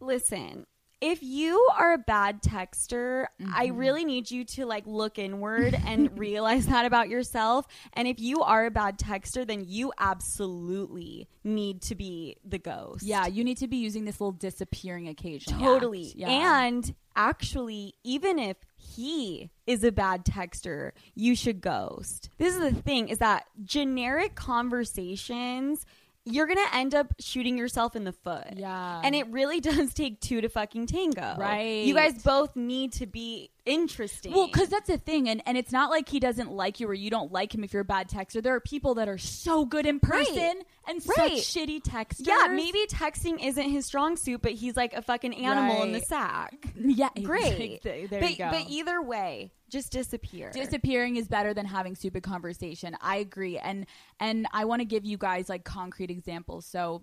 [0.00, 0.66] listen,
[1.00, 3.76] if you are a bad texter, I Mm-hmm.
[3.76, 7.66] really need you to like look inward and realize that about yourself.
[7.94, 13.02] And if you are a bad texter, then you absolutely need to be the ghost.
[13.02, 15.58] Yeah, you need to be using this little disappearing occasion.
[15.58, 16.12] Totally.
[16.14, 16.28] Yeah.
[16.30, 22.28] And actually, even if he is a bad texter, you should ghost.
[22.38, 25.84] This is the thing is that generic conversations,
[26.24, 28.54] you're to end up shooting yourself in the foot.
[28.56, 29.00] Yeah.
[29.02, 31.36] And it really does take two to fucking tango.
[31.38, 31.84] Right.
[31.84, 34.32] You guys both need to be interesting.
[34.32, 36.94] Well, because that's the thing, and, and it's not like he doesn't like you or
[36.94, 38.42] you don't like him if you're a bad texter.
[38.42, 40.64] There are people that are so good in person Right.
[40.88, 41.38] and Right.
[41.38, 42.26] such shitty texters.
[42.26, 46.00] yeah, maybe texting isn't his strong suit, but he's like a fucking animal in the
[46.00, 46.54] sack.
[46.82, 47.82] Yeah, Great.
[47.82, 48.50] there but, you go.
[48.50, 50.50] but either way, just disappear.
[50.50, 53.86] disappearing is better than having stupid conversation i agree and
[54.18, 57.02] and i want to give you guys like concrete examples so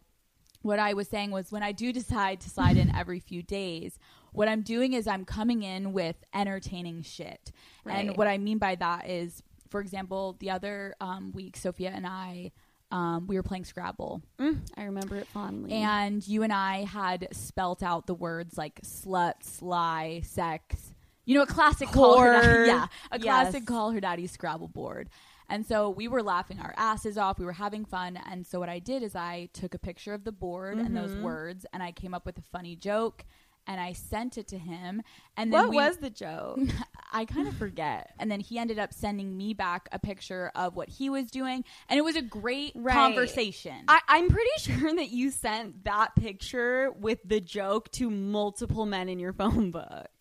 [0.68, 3.98] what i was saying was when i do decide to slide in every few days
[4.34, 7.52] what i'm doing is i'm coming in with entertaining shit
[7.86, 12.06] and what i mean by that is for example the other um, week sofia and
[12.06, 12.52] i
[12.90, 15.74] um, we were playing scrabble Mm, I remember it fondly.
[15.74, 20.94] and you and I had spelt out the words like slut, sly, sex.
[21.26, 23.24] You know, a classic call her daddy, yeah, a Yes.
[23.24, 25.10] classic call her daddy Scrabble board.
[25.50, 27.40] And so we were laughing our asses off.
[27.40, 28.18] We were having fun.
[28.30, 31.12] And so what I did is I took a picture of the board and those
[31.14, 31.22] Mm-hmm.
[31.24, 33.26] words, and I came up with a funny joke,
[33.66, 35.02] and I sent it to him.
[35.36, 36.60] And then what we, was the joke?
[37.14, 38.12] I kind of forget.
[38.20, 41.64] And then he ended up sending me back a picture of what he was doing,
[41.90, 42.94] and it was a great Right.
[42.94, 43.86] conversation.
[43.88, 49.10] I, I'm pretty sure that you sent that picture with the joke to multiple men
[49.10, 50.17] in your phone book.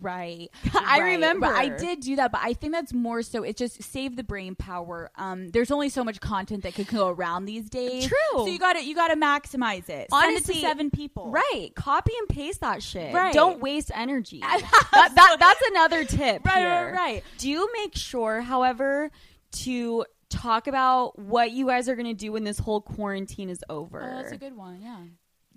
[0.00, 0.50] Right.
[0.74, 1.12] I Right.
[1.12, 1.46] remember.
[1.46, 4.54] I did do that, but I think that's more so it just save the brain
[4.54, 5.10] power.
[5.16, 8.06] Um there's only so much content that could go around these days.
[8.06, 8.16] True.
[8.34, 10.08] So you got to you got to maximize it.
[10.10, 11.30] Send it to 7 people.
[11.30, 11.70] Right.
[11.74, 13.14] Copy and paste that shit.
[13.14, 13.32] Right.
[13.34, 14.40] Don't waste energy.
[14.40, 16.44] that, that, that's another tip.
[16.44, 16.68] Right, here.
[16.68, 17.24] right, right.
[17.38, 19.10] Do make sure, however,
[19.52, 23.64] to talk about what you guys are going to do when this whole quarantine is
[23.68, 24.02] over.
[24.02, 24.80] Oh, that's a good one.
[24.82, 24.98] Yeah.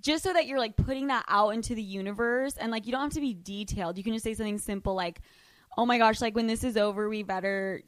[0.03, 3.01] Just so that you're like putting that out into the universe and like you don't
[3.01, 3.97] have to be detailed.
[3.97, 5.21] You can just say something simple like,
[5.77, 7.81] "Oh my gosh, like when this is over, we better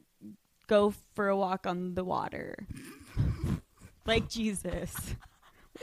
[0.67, 2.55] go for a walk on the water."
[4.05, 4.95] like Jesus.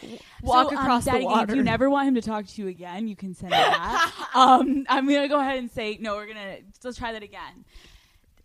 [0.43, 1.53] Walk So, um, across Daddy, the water.
[1.53, 4.11] If you never want him to talk to you again, you can send that.
[4.35, 6.15] um, I'm gonna go ahead and say no.
[6.15, 7.67] We're gonna let's try that again.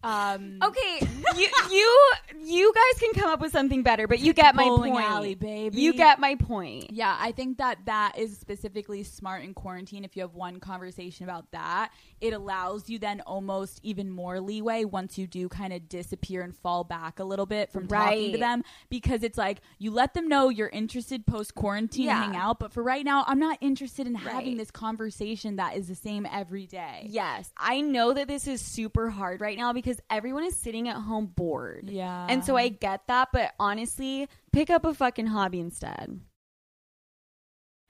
[0.03, 4.53] Um, Okay, you you you guys can come up with something better, but you get
[4.55, 4.95] my point.
[4.95, 5.81] alley, baby.
[5.81, 6.91] You get my point.
[6.91, 10.05] Yeah, I think that that is specifically smart in quarantine.
[10.05, 11.89] If you have one conversation about that,
[12.21, 16.55] it allows you then almost even more leeway once you do kind of disappear and
[16.55, 20.27] fall back a little bit from talking to them because it's like you let them
[20.27, 22.23] know you're interested post quarantine Yeah.
[22.23, 25.87] hang out, but for right now, I'm not interested in having this conversation that is
[25.87, 27.07] the same every day.
[27.09, 30.95] Yes, I know that this is super hard right now because everyone is sitting at
[30.97, 31.89] home bored.
[31.89, 32.27] Yeah.
[32.29, 36.19] And so I get that, but honestly, pick up a fucking hobby instead.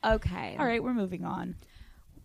[0.06, 0.56] Okay.
[0.60, 1.56] All right, we're moving on.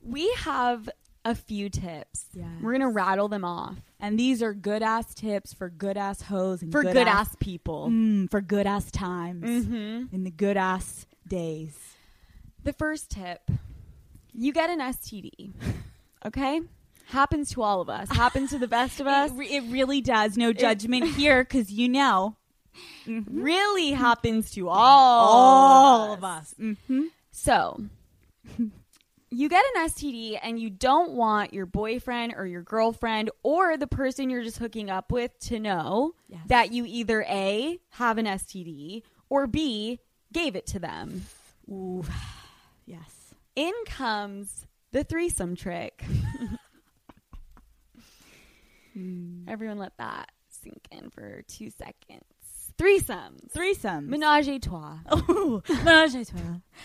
[0.02, 0.88] We have
[1.24, 2.26] a few tips.
[2.34, 2.46] Yes.
[2.60, 6.22] We're going to rattle them off And these are good ass tips for good ass
[6.22, 7.88] hoes and for good, ass people.
[7.90, 10.14] Mm, for good ass times Mm-hmm.
[10.14, 11.76] in the good ass days.
[12.64, 13.50] The first tip
[14.34, 15.52] you get an STD.
[16.26, 16.60] Okay?
[17.12, 18.08] Happens to all of us.
[18.16, 19.30] Happens to the best of us.
[19.30, 20.36] It, re- it really does.
[20.36, 22.36] No judgment here, because you know
[23.06, 25.28] really happens to all,
[26.08, 26.54] all of us.
[26.58, 27.02] Mm-hmm.
[27.30, 27.84] So,
[29.30, 33.86] you get an STD and you don't want your boyfriend or your girlfriend or the
[33.86, 36.40] person you're just hooking up with to know Yes.
[36.46, 40.00] that you either A, have an STD or B,
[40.32, 41.26] gave it to them.
[41.70, 42.04] Ooh,
[42.86, 43.34] yes.
[43.54, 46.02] In comes the threesome trick.
[48.96, 49.44] Mm.
[49.48, 52.24] Everyone let that sink in for two seconds.
[52.78, 53.52] Threesomes.
[53.54, 54.08] Threesomes.
[54.08, 54.98] Menage a trois.
[55.30, 56.40] Ooh, menage a trois.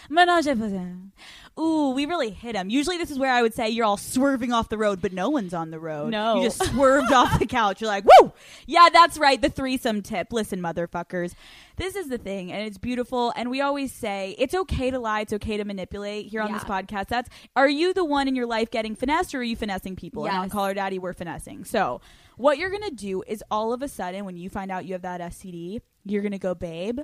[0.09, 1.59] Menage a trois.
[1.59, 2.69] Ooh, we really hit him.
[2.69, 5.29] Usually, this is where I would say you're all swerving off the road, but no
[5.29, 6.11] one's on the road.
[6.11, 6.35] No.
[6.37, 7.81] you just swerved off the couch.
[7.81, 8.31] You're like, woo!
[8.67, 9.41] Yeah, that's right.
[9.41, 10.31] The threesome tip.
[10.31, 11.33] Listen, motherfuckers,
[11.77, 13.33] this is the thing, and it's beautiful.
[13.35, 15.21] And we always say it's okay to lie.
[15.21, 16.27] It's okay to manipulate.
[16.27, 19.39] Here on this podcast, that's are you the one in your life getting finessed, or
[19.39, 20.25] are you finessing people?
[20.27, 20.51] And on Yes.
[20.51, 21.65] Call Her Daddy, we're finessing.
[21.65, 22.01] So.
[22.37, 25.01] What you're gonna do is all of a sudden, when you find out you have
[25.01, 26.99] that STD, you're gonna go, babe.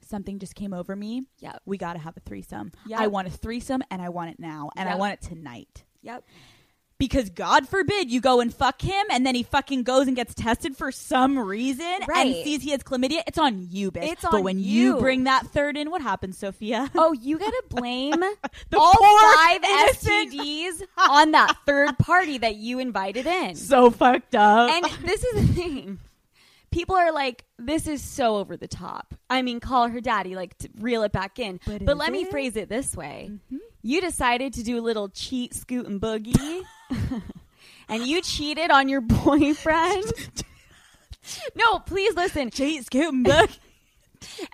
[0.00, 1.22] Something just came over me.
[1.40, 1.56] Yeah.
[1.64, 2.72] We gotta have a threesome.
[2.86, 3.00] Yep.
[3.00, 5.84] I want a threesome, and I want it now, and I want it tonight.
[6.02, 6.24] Yep.
[6.96, 10.32] Because God forbid you go and fuck him, and then he fucking goes and gets
[10.32, 13.22] tested for some reason and sees he has chlamydia.
[13.26, 14.12] It's on you, bitch.
[14.12, 14.96] It's but when you you.
[14.98, 16.88] bring that third in, what happens, Sofia?
[16.94, 18.12] Oh, you gotta blame
[18.70, 23.56] The all five innocent- STDs on that third party that you invited in.
[23.56, 24.70] so fucked up.
[24.70, 25.98] And this is the thing.
[26.70, 29.14] People are like, this is so over the top.
[29.30, 31.60] I mean, call her daddy, like, to reel it back in.
[31.64, 33.58] But But, let me phrase it this way Mhm.
[33.82, 36.62] You decided to do a little cheat, scoot, and boogie,
[37.88, 40.04] and you cheated on your boyfriend.
[41.54, 42.50] no, please listen.
[42.50, 43.42] Chase Kimber.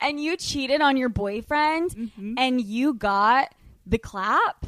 [0.03, 2.35] And you cheated on your boyfriend, Mhm.
[2.37, 3.55] and you got
[3.87, 4.67] the clap.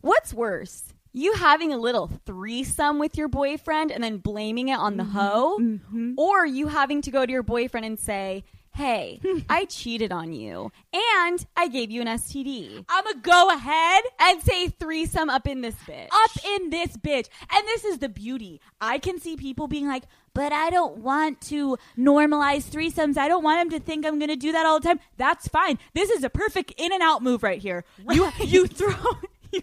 [0.00, 0.94] What's worse?
[1.12, 5.58] You having a little threesome with your boyfriend and then blaming it on the hoe?
[5.60, 6.14] Mhm.
[6.16, 8.44] Or you having to go to your boyfriend and say,
[8.80, 12.82] Hey, I cheated on you and I gave you an STD.
[12.88, 14.04] I'm going to go ahead.
[14.18, 16.08] And say threesome up in this bitch.
[16.10, 17.28] up in this bitch.
[17.52, 18.58] And this is the beauty.
[18.80, 23.18] I can see people being like, but I don't want to normalize threesomes.
[23.18, 25.00] I don't want him to think I'm going to do that all the time.
[25.18, 25.78] That's fine.
[25.92, 27.84] This is a perfect in and out move right here.
[28.10, 28.94] You you throw
[29.52, 29.62] you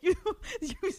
[0.00, 0.14] you,
[0.60, 0.92] you, you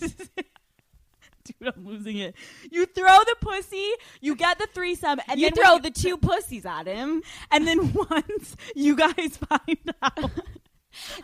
[1.60, 2.36] Dude, I'm losing it.
[2.70, 6.88] You throw the pussy, you get the threesome, and you throw the two pussies at
[6.88, 10.32] him and then once you guys find out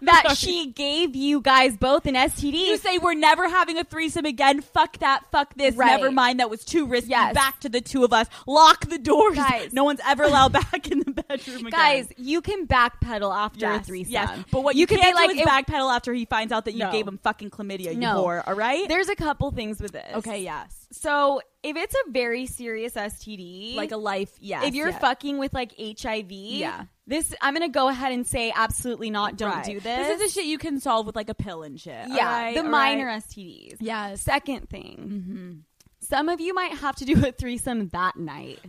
[0.01, 2.53] that she gave you guys both an STD.
[2.53, 4.61] You say we're never having a threesome again.
[4.61, 5.25] Fuck that.
[5.31, 5.75] Fuck this.
[5.75, 5.87] Right.
[5.87, 6.39] Never mind.
[6.39, 7.09] That was too risky.
[7.11, 7.33] Yes.
[7.33, 8.27] Back to the two of us.
[8.47, 9.35] Lock the doors.
[9.35, 9.73] Guys.
[9.73, 11.71] No one's ever allowed back in the bedroom again.
[11.71, 14.11] Guys, you can backpedal after yes, a threesome.
[14.13, 14.39] Yes.
[14.51, 16.65] But what you you, can't be like, do is it- backpedal after he finds out
[16.65, 16.91] that you No.
[16.91, 17.93] gave him fucking chlamydia.
[17.93, 18.23] You No.
[18.23, 18.43] whore.
[18.47, 18.87] All right.
[18.87, 20.15] There's a couple things with this.
[20.15, 20.43] okay.
[20.43, 20.87] Yes.
[20.91, 24.31] So if it's a very serious STD, Like a life.
[24.39, 24.63] yeah.
[24.65, 25.01] if you're yes.
[25.01, 26.83] fucking with like HIV, Yeah.
[27.07, 29.37] This I'm gonna go ahead and say absolutely not.
[29.37, 29.65] Don't Right.
[29.65, 30.07] do this.
[30.07, 32.07] This is the shit you can solve with like a pill and shit.
[32.09, 32.55] yeah, right?
[32.55, 33.21] the minor right?
[33.23, 33.77] STDs.
[33.79, 34.15] Yeah.
[34.15, 35.51] Second thing, Mm-hmm.
[35.99, 38.59] some of you might have to do a threesome that night.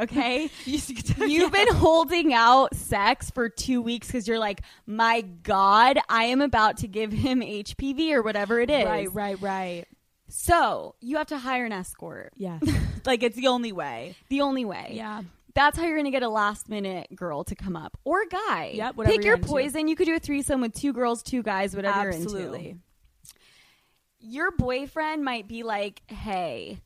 [0.00, 0.50] Okay.
[0.64, 6.24] You've You've been holding out sex for two weeks because you're like, my God, I
[6.24, 8.84] am about to give him HPV or whatever it is.
[8.86, 9.12] right.
[9.12, 9.40] Right.
[9.40, 9.84] Right.
[10.28, 12.32] So you have to hire an escort.
[12.36, 12.58] Yeah.
[13.06, 14.16] like it's the only way.
[14.30, 14.92] The only way.
[14.94, 15.22] Yeah.
[15.54, 18.72] That's how you're going to get a last minute girl to come up or guy.
[18.74, 19.46] Yep, whatever Pick your into.
[19.48, 19.86] poison.
[19.88, 22.22] You could do a threesome with two girls, two guys, whatever you're into.
[22.24, 22.76] Absolutely.
[24.20, 26.80] Your boyfriend might be like, hey,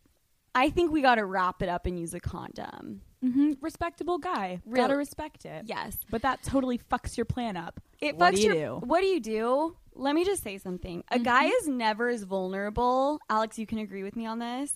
[0.54, 3.02] I think we got to wrap it up and use a condom.
[3.24, 3.52] Mm-hmm.
[3.60, 4.60] Respectable guy.
[4.66, 5.64] Really- Gotta respect it.
[5.66, 5.96] Yes.
[6.10, 7.80] But that totally fucks your plan up.
[8.00, 8.86] It What fucks do you your, do?
[8.86, 9.76] What do you do?
[9.94, 11.02] Let me just say something.
[11.10, 13.18] A guy is never as vulnerable.
[13.28, 14.74] Alex, you can agree with me on this.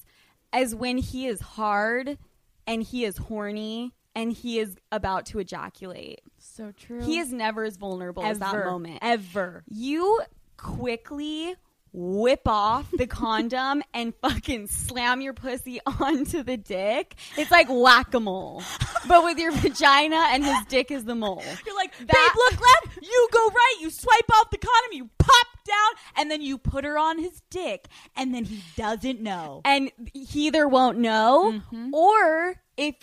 [0.53, 2.19] as when he is hard
[2.67, 6.21] and he is horny and he is about to ejaculate.
[6.39, 7.03] So true.
[7.03, 8.99] He is never as vulnerable as that moment.
[9.03, 9.65] Ever.
[9.69, 10.21] You
[10.57, 11.55] quickly
[11.95, 17.15] whip off the condom and fucking slam your pussy onto the dick.
[17.37, 18.63] It's like whack a mole,
[19.07, 21.43] but with your vagina and his dick is the mole.
[21.67, 25.11] You're like, babe, That- look left, you go right, you swipe off the condom, you
[25.19, 29.61] pop down, and then you put her on his dick, and then he doesn't know.
[29.65, 31.95] and he either won't know mm-hmm.
[31.95, 32.95] or if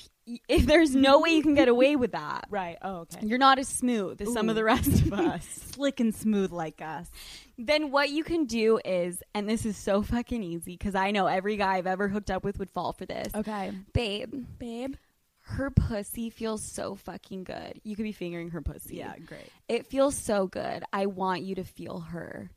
[0.48, 2.78] if there's no way you can get away with that Right.
[2.84, 3.26] Oh, okay.
[3.26, 6.82] you're not as smooth as some of the rest of us Slick and smooth like
[6.84, 7.10] us.
[7.58, 11.26] then what you can do is and this is so fucking easy because i know
[11.26, 13.72] every guy i've ever hooked up with would fall for this Okay.
[13.94, 14.96] babe Babe.
[15.42, 19.50] her pussy feels so fucking good you could be fingering her pussy Yeah, great.
[19.68, 22.52] it feels so good i want you to feel her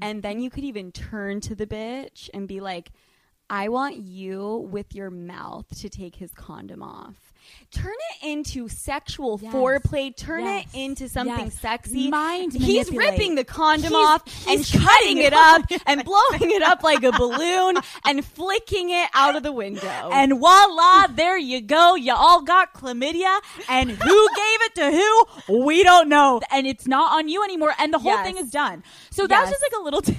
[0.00, 2.92] and then you could even turn to the bitch and be like
[3.50, 7.23] I want you with your mouth to take his condom off.
[7.72, 9.52] Turn it into sexual Yes.
[9.52, 10.16] foreplay.
[10.16, 10.66] Turn Yes.
[10.72, 11.58] it into something Yes.
[11.60, 12.08] sexy.
[12.08, 13.10] Mind He's manipulate.
[13.10, 16.82] ripping the condom He's- off and he's cutting cutting it up and blowing it up
[16.84, 20.10] like a balloon and flicking it out of the window.
[20.12, 21.96] And voila, there you go.
[21.96, 23.40] You all got chlamydia.
[23.68, 24.92] And who gave it to
[25.48, 25.64] who?
[25.66, 26.40] We don't know.
[26.52, 27.74] And it's not on you anymore.
[27.78, 28.84] And the whole thing is done.
[29.10, 29.58] So that's Yes.
[29.58, 30.00] just like a little.
[30.02, 30.16] T-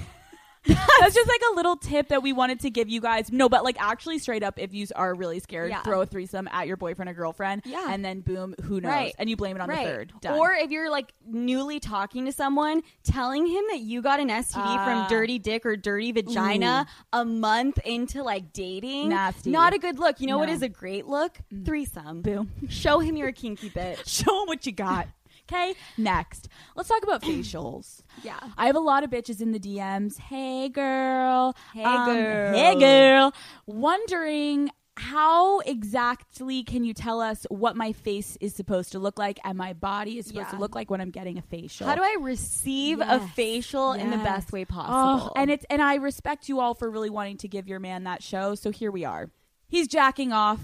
[1.00, 3.30] that's just like a little tip that we wanted to give you guys.
[3.32, 5.82] No, but like actually, straight up, if you are really scared, Yeah.
[5.82, 7.62] throw a threesome at your boyfriend or girlfriend.
[7.64, 7.86] Yeah.
[7.90, 8.90] And then boom, who knows?
[8.90, 9.14] Right.
[9.18, 10.12] And you blame it on the third.
[10.20, 10.38] Done.
[10.38, 14.54] Or if you're like newly talking to someone, telling him that you got an STD
[14.64, 14.84] Ah.
[15.08, 19.10] from dirty dick or dirty vagina a month into like dating.
[19.10, 19.50] Nasty.
[19.50, 20.20] Not a good look.
[20.20, 20.52] You know what No.
[20.52, 20.56] Mm.
[20.56, 21.38] is a great look?
[21.64, 22.22] Threesome.
[22.22, 22.50] boom.
[22.68, 24.06] Show him you're a kinky bitch.
[24.24, 25.08] Show him what you got.
[25.50, 25.74] Okay.
[25.96, 28.02] Next, let's talk about facials.
[28.22, 28.38] Yeah.
[28.56, 30.18] I have a lot of bitches in the DMs.
[30.18, 31.54] Hey, girl.
[31.74, 32.54] Hey, Um, girl.
[32.54, 33.32] Hey, girl.
[33.66, 39.38] Wondering how exactly can you tell us what my face is supposed to look like
[39.44, 40.52] and my body is supposed Yeah.
[40.52, 41.86] to look like when I'm getting a facial?
[41.86, 43.30] How do I receive a Yes.
[43.34, 45.32] facial in the best way Oh, possible?
[45.36, 48.22] and it's and I respect you all for really wanting to give your man that
[48.22, 48.54] show.
[48.54, 49.30] So here we are.
[49.68, 50.60] He's jacking off,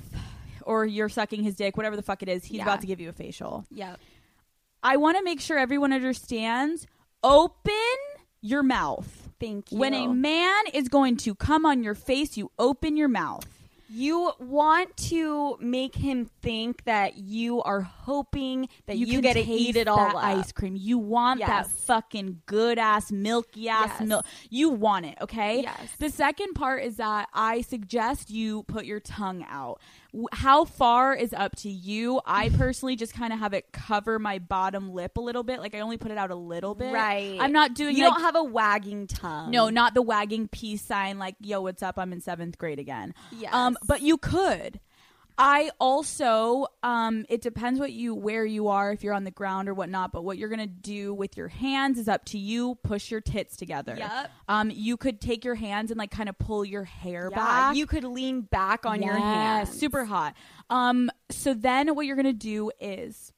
[0.62, 2.44] or you're sucking his dick, whatever the fuck it is.
[2.46, 2.62] He's Yeah.
[2.64, 3.66] about to give you a facial.
[3.70, 3.96] yeah.
[4.82, 6.86] I want to make sure everyone understands.
[7.22, 7.72] Open
[8.40, 9.28] your mouth.
[9.38, 9.78] Thank you.
[9.78, 13.46] When a man is going to come on your face, you open your mouth.
[13.94, 19.42] You want to make him think that you are hoping that you, can get to
[19.42, 20.24] eat it all that up.
[20.24, 20.74] ice cream.
[20.76, 24.08] You want that fucking good ass milky ass Yes.
[24.08, 24.26] milk.
[24.48, 25.60] You want it, okay?
[25.62, 25.90] Yes.
[25.98, 29.78] The second part is that I suggest you put your tongue out.
[30.32, 32.20] How far is up to you?
[32.26, 35.60] I personally just kind of have it cover my bottom lip a little bit.
[35.60, 36.92] Like I only put it out a little bit.
[36.92, 37.38] Right.
[37.40, 39.50] I'm not doing You like, don't have a wagging tongue.
[39.50, 41.98] no, not the wagging peace sign like, yo, what's up?
[41.98, 43.14] I'm in seventh grade again.
[43.30, 43.54] Yes.
[43.54, 44.80] Um, but you could.
[45.42, 49.68] I also, um, it depends what you where you are, if you're on the ground
[49.68, 50.12] or whatnot.
[50.12, 52.76] But what you're gonna do with your hands is up to you.
[52.84, 53.96] Push your tits together.
[53.98, 54.30] Yep.
[54.48, 57.76] Um, you could take your hands and like kind of pull your hair Yeah, back.
[57.76, 59.70] you could lean back on your hands.
[59.78, 60.34] super hot.
[60.70, 63.32] Um, so then what you're gonna do is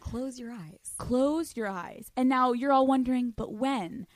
[0.00, 0.94] Close your eyes.
[0.98, 2.10] close your eyes.
[2.16, 4.06] And now you're all wondering, but when?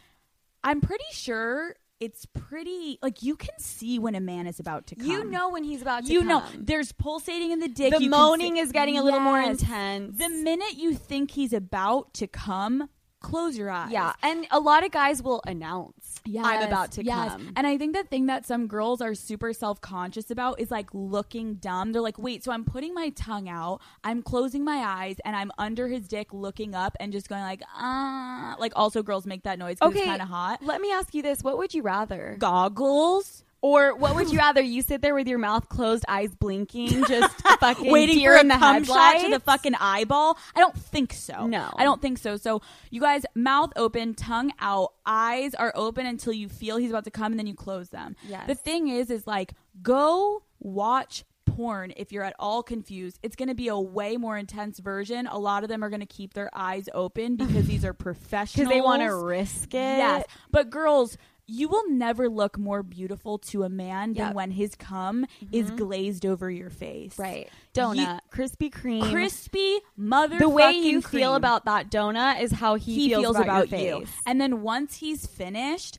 [0.62, 4.96] I'm pretty sure it's pretty like you can see when a man is about to
[4.96, 5.06] come.
[5.06, 6.28] You know when he's about to you come.
[6.28, 7.92] know there's pulsating in the dick.
[7.94, 10.18] the you moaning see- is getting a little more intense.
[10.18, 12.88] The minute you think he's about to come,
[13.20, 13.92] close your eyes.
[13.92, 17.30] yeah, and a lot of guys will announce, "I'm about to yes.
[17.30, 20.70] come." And I think the thing that some girls are super self conscious about is
[20.70, 21.92] like looking dumb.
[21.92, 25.50] They're like, wait, so I'm putting my tongue out, I'm closing my eyes, and I'm
[25.58, 28.56] under his dick looking up and just going like, ah.
[28.58, 30.62] Like, also, girls make that noise because okay, it's kind of hot.
[30.62, 32.36] Let me ask you this: What would you rather?
[32.38, 33.44] Goggles.
[33.62, 34.62] Or what would you rather?
[34.62, 38.40] You sit there with your mouth closed, eyes blinking, just fucking waiting deer for a
[38.40, 40.38] in the cum shot to the fucking eyeball?
[40.54, 41.46] I don't think so.
[41.46, 41.70] No.
[41.76, 42.36] I don't think so.
[42.36, 47.04] So you guys, mouth open, tongue out, eyes are open until you feel he's about
[47.04, 48.16] to come, and then you close them.
[48.26, 48.46] Yes.
[48.46, 53.18] The thing is, is like go watch porn if you're at all confused.
[53.22, 55.26] It's going to be a way more intense version.
[55.26, 58.68] A lot of them are going to keep their eyes open because these are professionals.
[58.68, 59.76] because they want to risk it.
[59.98, 60.24] Yes.
[60.50, 61.18] But girls,
[61.50, 65.76] you will never look more beautiful to a man than when his cum is mm-hmm.
[65.76, 67.18] glazed over your face.
[67.18, 67.48] right.
[67.74, 69.10] Donut, Krispy Kreme.
[69.10, 70.38] Crispy mother.
[70.38, 74.06] the way you feel about that donut is how he, he feels, about, your you.
[74.26, 75.98] And then once he's finished,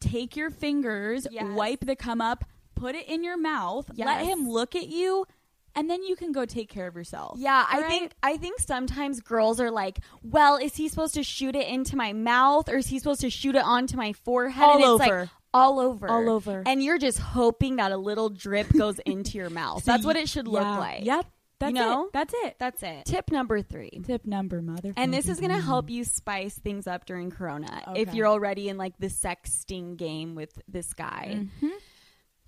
[0.00, 1.46] take your fingers, Yes.
[1.54, 5.26] wipe the cum up, put it in your mouth, let him look at you,
[5.74, 7.38] and then you can go take care of yourself.
[7.38, 7.88] Yeah, I All right?
[7.88, 11.96] think I think sometimes girls are like, "Well, is he supposed to shoot it into
[11.96, 14.88] my mouth, or is he supposed to shoot it onto my forehead?" All and it's
[14.88, 15.20] over.
[15.20, 16.08] like all over.
[16.08, 16.62] All over.
[16.66, 19.84] And you're just hoping that a little drip goes into your mouth.
[19.84, 20.78] That's what it should look yeah.
[20.78, 21.04] like.
[21.04, 21.26] Yep.
[21.60, 22.06] That's know?
[22.06, 22.12] it.
[22.14, 22.56] That's it.
[22.58, 23.04] That's it.
[23.04, 24.00] Tip number three.
[24.06, 24.94] Tip number, mother.
[24.96, 28.70] And this is going to help you spice things up during Corona if you're already
[28.70, 31.36] in like the sexting game with this guy.
[31.38, 31.68] Mm-hmm.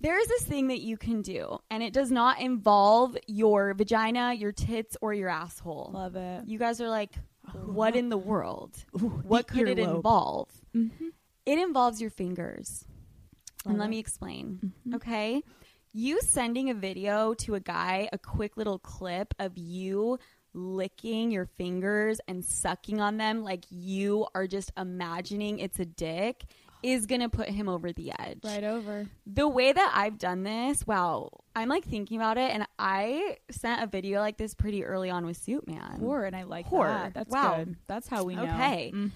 [0.03, 4.33] There is this thing that you can do, and it does not involve your vagina,
[4.33, 5.91] your tits, or your asshole.
[5.93, 6.43] Love it.
[6.45, 7.13] You guys are like,
[7.63, 8.75] what in the world?
[8.91, 9.95] what the could it earlobe.
[9.95, 10.49] involve?
[10.75, 11.07] Mm-hmm.
[11.45, 12.83] It involves your fingers.
[13.65, 13.91] and let it.
[13.91, 14.59] me explain.
[14.65, 14.95] Mm-hmm.
[14.95, 15.41] Okay?
[15.93, 20.19] You sending a video to a guy, a quick little clip of you
[20.53, 26.43] licking your fingers and sucking on them like you are just imagining it's a dick
[26.83, 28.39] is going to put him over the edge.
[28.43, 29.07] Right over.
[29.25, 33.81] The way that I've done this, wow, I'm like thinking about it and I sent
[33.81, 36.01] a video like this pretty early on with Suit Man.
[36.03, 36.87] And I like Whore.
[36.87, 37.13] that.
[37.13, 37.57] That's Wow.
[37.63, 37.75] good.
[37.87, 38.43] That's how we know.
[38.43, 38.91] Okay.
[38.93, 39.11] Mhm.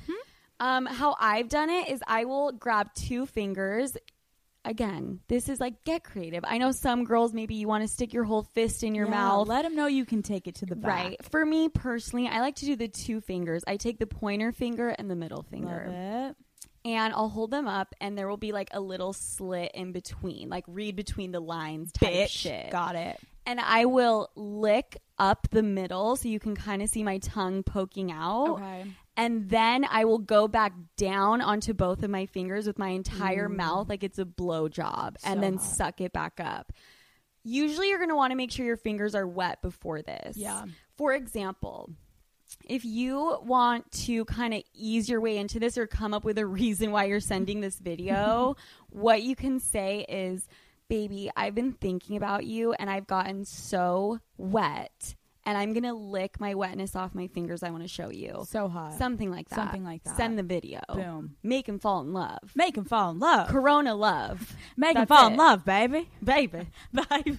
[0.59, 3.95] Um, how I've done it is I will grab two fingers.
[4.65, 6.43] Again, this is like get creative.
[6.45, 9.11] I know some girls maybe you want to stick your whole fist in your Yeah,
[9.11, 9.47] mouth.
[9.47, 10.89] Let them know you can take it to the back.
[11.05, 11.25] Right.
[11.31, 13.63] For me personally, I like to do the two fingers.
[13.65, 15.85] I take the pointer finger and the middle Love finger.
[15.89, 16.35] it.
[16.87, 20.47] And I'll hold them up and there will be like a little slit in between,
[20.47, 22.29] like read between the lines type Bitch.
[22.29, 22.71] shit.
[22.71, 23.19] Got it.
[23.45, 27.61] And I will lick up the middle so you can kind of see my tongue
[27.63, 28.85] poking out Okay.
[29.17, 33.49] and then I will go back down onto both of my fingers with my entire
[33.49, 33.55] mm.
[33.57, 35.63] mouth like it's a blow job and then hot.
[35.63, 36.71] suck it back up.
[37.43, 40.37] Usually you're going to want to make sure your fingers are wet before this.
[40.37, 40.65] Yeah.
[40.95, 41.89] For example,
[42.65, 46.37] if you want to kind of ease your way into this or come up with
[46.37, 48.55] a reason why you're sending this video,
[48.89, 50.47] what you can say is,
[50.89, 55.15] Baby, I've been thinking about you and I've gotten so wet
[55.47, 57.63] and I'm going to lick my wetness off my fingers.
[57.63, 58.43] I want to show you.
[58.49, 58.95] So hot.
[58.95, 59.55] Something like that.
[59.55, 60.17] Something like that.
[60.17, 60.81] Send the video.
[60.93, 61.37] Boom.
[61.41, 62.51] Make him fall in love.
[62.53, 63.47] Make him fall in love.
[63.47, 64.57] Corona love.
[64.75, 66.09] Make him That's fall in love, baby.
[66.21, 66.67] Baby.
[66.91, 67.37] baby.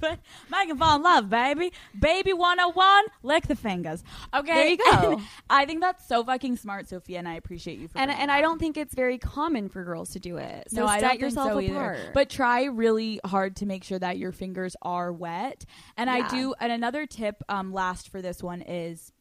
[0.50, 1.70] Make him fall in love, baby.
[2.00, 4.02] Baby 101, lick the fingers.
[4.34, 4.54] Okay.
[4.54, 5.12] There you go.
[5.12, 8.30] And I think that's so fucking smart, Sofia, and I appreciate you for And and
[8.30, 10.70] that I don't think it's very common for girls to do it.
[10.70, 11.98] So no, I set don't yourself think so apart.
[11.98, 12.10] either.
[12.14, 15.66] But try really hard to make sure that your fingers are wet.
[15.98, 16.54] And I do.
[16.58, 19.12] And another tip, um, last for this one is,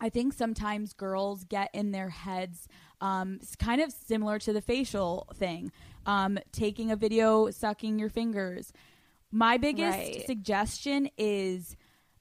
[0.00, 2.66] I think sometimes girls get in their heads,
[3.00, 5.70] um, it's kind of similar to the facial thing,
[6.06, 8.72] um, taking a video, sucking your fingers.
[9.30, 10.26] My biggest Right.
[10.26, 11.76] suggestion is.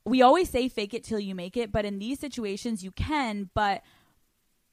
[0.05, 3.49] We always say fake it till you make it, but in these situations you can,
[3.53, 3.83] but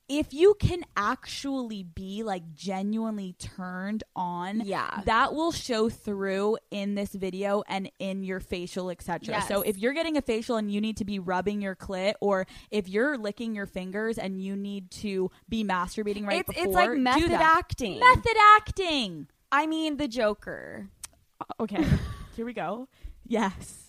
[0.08, 5.02] if you can actually be like genuinely turned on Yeah.
[5.04, 9.92] that will show through in this video and in your facial etc so if you're
[9.92, 13.54] getting a facial and you need to be rubbing your clit or if you're licking
[13.54, 17.98] your fingers and you need to be masturbating right it's before it's like method acting.
[17.98, 19.28] method acting!
[19.50, 20.88] I mean the Joker.
[21.60, 21.84] okay.
[22.36, 22.88] Here we go.
[23.26, 23.85] Yes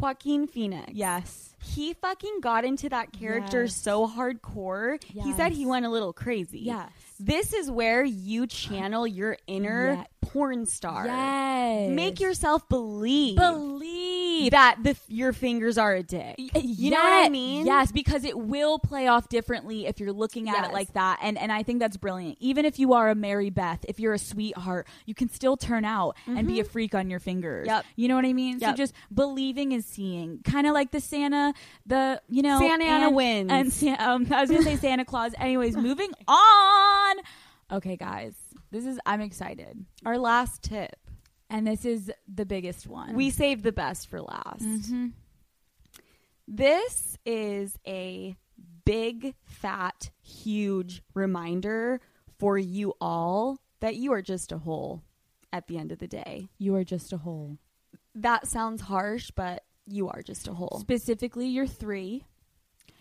[0.00, 0.92] Joaquin Phoenix.
[0.92, 3.76] yes He fucking got into that character Yes.
[3.76, 5.02] so hardcore.
[5.04, 6.60] He said he went a little crazy.
[6.60, 6.90] Yes.
[7.20, 10.04] This is where you channel your inner Yeah.
[10.22, 11.06] porn star.
[11.06, 16.36] yes Make yourself believe, believe that the your fingers are a dick.
[16.38, 17.66] You know what I mean?
[17.66, 20.68] Yes, because it will play off differently if you're looking at Yes.
[20.68, 21.18] it like that.
[21.22, 22.38] And and I think that's brilliant.
[22.40, 25.84] Even if you are a Mary Beth, if you're a sweetheart, you can still turn
[25.84, 27.66] out and be a freak on your fingers.
[27.66, 27.76] Mm-hmm.
[27.76, 27.84] Yep.
[27.96, 28.60] You know what I mean?
[28.60, 30.40] So just believing and seeing.
[30.44, 31.52] Kind of like the Santa,
[31.86, 33.82] the you know Santa Ana and, wins.
[33.82, 35.34] And um, I was gonna say Santa Claus.
[35.38, 37.09] Anyways, moving on.
[37.72, 38.34] Okay, guys.
[38.70, 39.84] This is I'm excited.
[40.04, 40.96] Our last tip.
[41.48, 43.14] And this is the biggest one.
[43.14, 44.62] We saved the best for last.
[44.62, 45.12] Mhm.
[46.46, 48.36] This is a
[48.84, 52.00] big, fat, huge reminder
[52.38, 55.02] for you all that you are just a hole
[55.52, 56.48] at the end of the day.
[56.58, 57.58] You are just a hole.
[58.14, 60.78] That sounds harsh, but you are just a hole.
[60.80, 62.24] Specifically, you're three.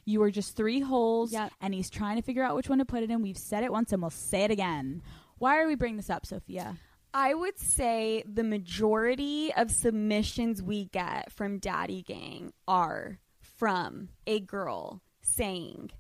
[0.10, 1.52] You are just three holes, Yep.
[1.62, 3.22] and he's trying to figure out which one to put it in.
[3.22, 5.04] We've said it once, and we'll say it again.
[5.38, 6.78] Why are we bringing this up, Sofia?
[7.14, 14.40] I would say the majority of submissions we get from Daddy Gang are from a
[14.40, 15.92] girl saying,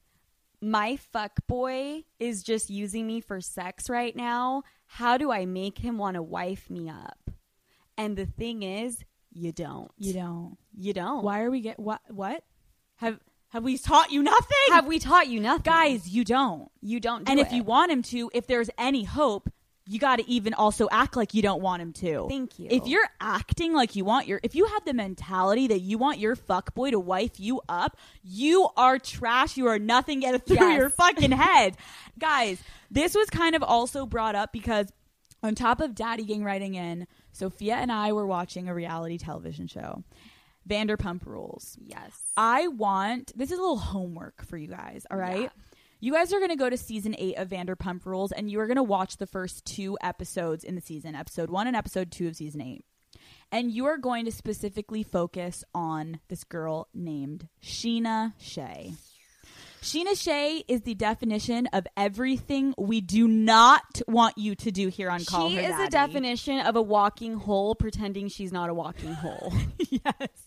[0.61, 4.63] My fuck boy is just using me for sex right now.
[4.87, 7.29] How do I make him want to wife me up?
[7.97, 9.91] And the thing is, you don't.
[9.97, 10.57] You don't.
[10.75, 11.23] You don't.
[11.23, 12.01] Why are we get what?
[12.09, 12.43] What
[12.95, 13.19] have
[13.49, 14.57] have we taught you nothing?
[14.69, 15.63] Have we taught you nothing?
[15.63, 16.07] guys?
[16.07, 16.69] You don't.
[16.81, 17.53] you don't do and if it.
[17.53, 19.49] you want him to, if there's any hope,
[19.85, 22.27] you got to even also act like you don't want him to.
[22.29, 22.67] Thank you.
[22.69, 26.19] If you're acting like you want your, if you have the mentality that you want
[26.19, 29.57] your fuck boy to wife you up, you are trash.
[29.57, 30.77] You are nothing get through Yes.
[30.77, 31.75] your fucking head.
[32.19, 34.91] Guys, this was kind of also brought up because
[35.41, 39.65] On top of Daddy Gang writing in, Sofia and I were watching a reality television
[39.67, 40.03] show,
[40.67, 41.77] Vanderpump Rules.
[41.79, 42.11] Yes.
[42.37, 45.43] I want this is a little homework for you guys, all right?
[45.43, 45.49] Yeah.
[46.01, 48.67] You guys are going to go to season 8 of Vanderpump Rules and you are
[48.67, 52.29] going to watch the first two episodes in the season, episode 1 and episode 2
[52.29, 52.85] of season 8.
[53.51, 58.93] And you are going to specifically focus on this girl named Scheana Shay.
[59.81, 65.09] Scheana Shay is the definition of everything we do not want you to do here
[65.09, 65.83] on Call she Her is Daddy.
[65.83, 69.53] a definition of a walking hole pretending she's not a walking hole.
[69.89, 70.03] yes.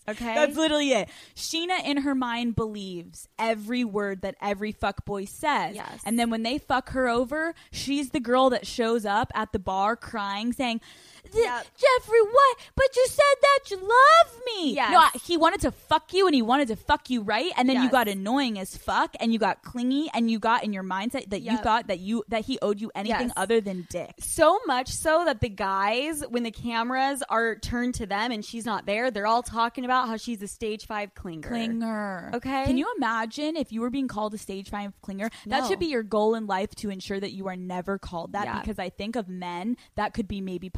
[0.07, 0.35] Okay?
[0.35, 1.09] That's literally it.
[1.35, 5.75] Scheana in her mind believes every word that every fuckboy says.
[5.75, 6.01] Yes.
[6.05, 9.59] And then when they fuck her over, she's the girl that shows up at the
[9.59, 11.65] bar crying, saying, "Th- Yep.
[11.77, 12.57] Jeffrey, what?
[12.75, 14.73] But you said that you love me.
[14.75, 14.91] Yes.
[15.13, 17.51] No, he wanted to fuck you and he wanted to fuck you right.
[17.57, 20.73] And then you got annoying as fuck and you got clingy and you got in
[20.73, 23.33] your mindset that you thought that you that he owed you anything Yes.
[23.37, 24.11] other than dick.
[24.19, 28.65] so much so that the guys, when the cameras are turned to them and she's
[28.65, 31.41] not there, they're all talking about how she's a stage five clinger.
[31.49, 32.33] clinger.
[32.35, 32.65] Okay.
[32.65, 35.31] Can you imagine if you were being called a stage five clinger?
[35.47, 38.45] That should be your goal in life to ensure that you are never called that
[38.45, 38.59] Yeah.
[38.59, 40.69] because I think of men that could be maybe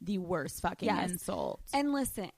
[0.00, 1.10] the worst fucking Yes.
[1.10, 1.60] insult.
[1.72, 2.30] And listen,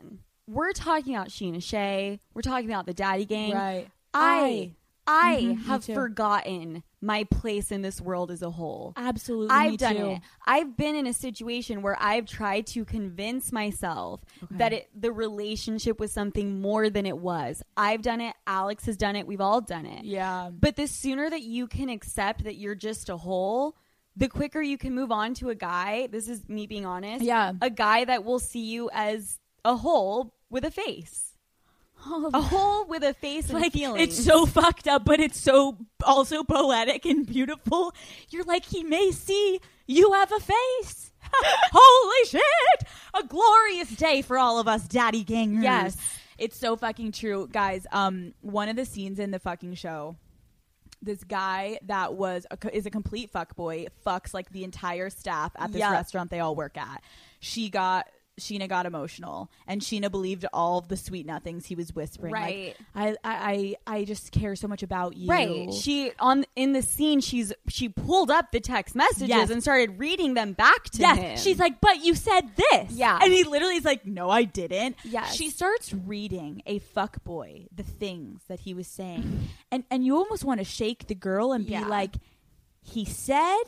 [0.47, 2.21] we're talking about Scheana Shay.
[2.35, 3.53] We're talking about the Daddy Gang.
[3.55, 3.89] Right.
[4.15, 4.73] I,
[5.07, 8.93] I Mhm, have forgotten my place in this world as a whole.
[8.97, 9.49] Absolutely.
[9.51, 10.07] I've done too.
[10.11, 10.21] it.
[10.47, 14.21] I've been in a situation where I've tried to convince myself
[14.53, 17.63] that it the relationship was something more than it was.
[17.77, 18.35] I've done it.
[18.47, 19.27] Alex has done it.
[19.27, 20.05] We've all done it.
[20.05, 20.51] Yeah.
[20.53, 23.75] But the sooner that you can accept that you're just a hole,
[24.17, 26.09] the quicker you can move on to a guy.
[26.11, 27.25] This is me being honest.
[27.25, 27.53] Yeah.
[27.61, 31.29] A guy that will see you as a whole with a face.
[32.35, 34.19] A hole with a face and like feelings.
[34.19, 37.95] it's so fucked up, but it's so also poetic and beautiful.
[38.29, 41.13] You're like he may see you have a face.
[41.33, 42.89] Holy shit!
[43.15, 45.63] A glorious day for all of us, daddy gangers.
[45.63, 45.97] Yes.
[46.39, 47.87] it's so fucking true, guys.
[47.93, 50.17] Um, one of the scenes in the fucking show.
[51.03, 55.51] This guy that was a, is a complete fuck boy fucks like the entire staff
[55.57, 55.91] at this Yeah.
[55.91, 57.03] restaurant they all work at.
[57.41, 58.07] She got
[58.41, 62.33] Scheana got emotional, and Scheana believed all of the sweet nothings he was whispering.
[62.33, 62.77] Right.
[62.95, 65.29] I, I, I I just care so much about you.
[65.29, 65.73] Right.
[65.73, 69.51] She on in the scene she's she pulled up the text messages Yes.
[69.51, 71.19] and started reading them back to Yes.
[71.19, 71.37] him.
[71.37, 72.93] She's like, but you said this.
[72.93, 73.19] Yeah.
[73.23, 74.97] And he literally is like, no, I didn't.
[75.05, 75.27] Yeah.
[75.27, 79.49] She starts reading a fuck boy the things that he was saying.
[79.71, 81.87] and and you almost want to shake the girl and be Yeah.
[81.87, 82.17] like,
[82.81, 83.63] he said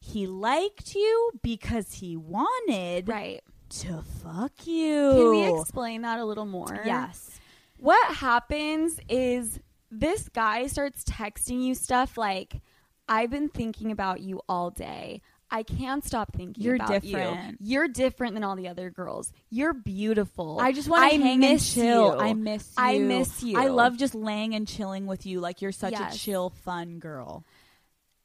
[0.00, 3.42] he liked you because he wanted right.
[3.70, 5.12] To fuck you.
[5.12, 6.80] Can we explain that a little more?
[6.84, 7.38] Yes.
[7.78, 9.60] What happens is
[9.90, 12.60] this guy starts texting you stuff like,
[13.08, 15.22] I've been thinking about you all day.
[15.50, 16.62] I can't stop thinking.
[16.62, 17.58] You're about different.
[17.60, 17.72] you.
[17.72, 19.32] You're different than all the other girls.
[19.48, 20.58] You're beautiful.
[20.60, 22.14] I just want to hang and miss chill.
[22.16, 22.20] you.
[22.20, 22.84] I miss you.
[22.84, 23.58] I miss you.
[23.58, 25.40] I love just laying and chilling with you.
[25.40, 26.14] Like you're such Yes.
[26.14, 27.44] a chill, fun girl.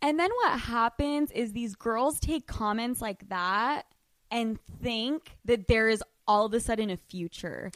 [0.01, 3.85] And then what happens is these girls take comments like that
[4.31, 7.71] and think that there is all of a sudden a future.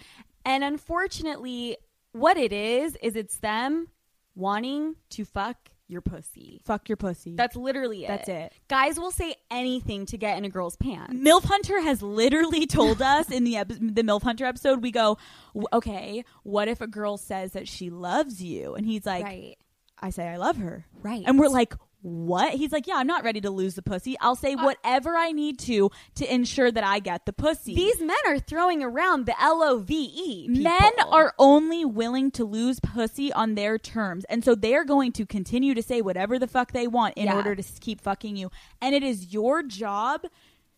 [0.46, 1.78] And unfortunately,
[2.12, 3.90] what it is, is it's them
[4.36, 6.62] wanting to fuck your pussy.
[6.66, 7.36] Fuck your pussy.
[7.36, 8.08] That's literally it.
[8.08, 8.54] That's it.
[8.68, 11.14] Guys will say anything to get in a girl's pants.
[11.14, 15.18] MILF Hunter has literally told us in the epi- the MILF Hunter episode, we go,
[15.72, 18.76] okay, what if a girl says that she loves you?
[18.76, 19.58] And he's like, right.
[20.00, 20.86] I say I love her.
[21.02, 21.24] Right.
[21.26, 21.74] And we're like,
[22.08, 22.54] what?
[22.54, 24.16] He's like, yeah, I'm not ready to lose the pussy.
[24.22, 27.76] I'll say uh, whatever I need to to ensure that I get the pussy.
[27.76, 30.48] These men are throwing around the L O V E.
[30.48, 34.24] Men are only willing to lose pussy on their terms.
[34.30, 37.26] And so they are going to continue to say whatever the fuck they want in
[37.26, 37.36] Yeah.
[37.36, 38.52] order to keep fucking you.
[38.82, 40.22] And it is your job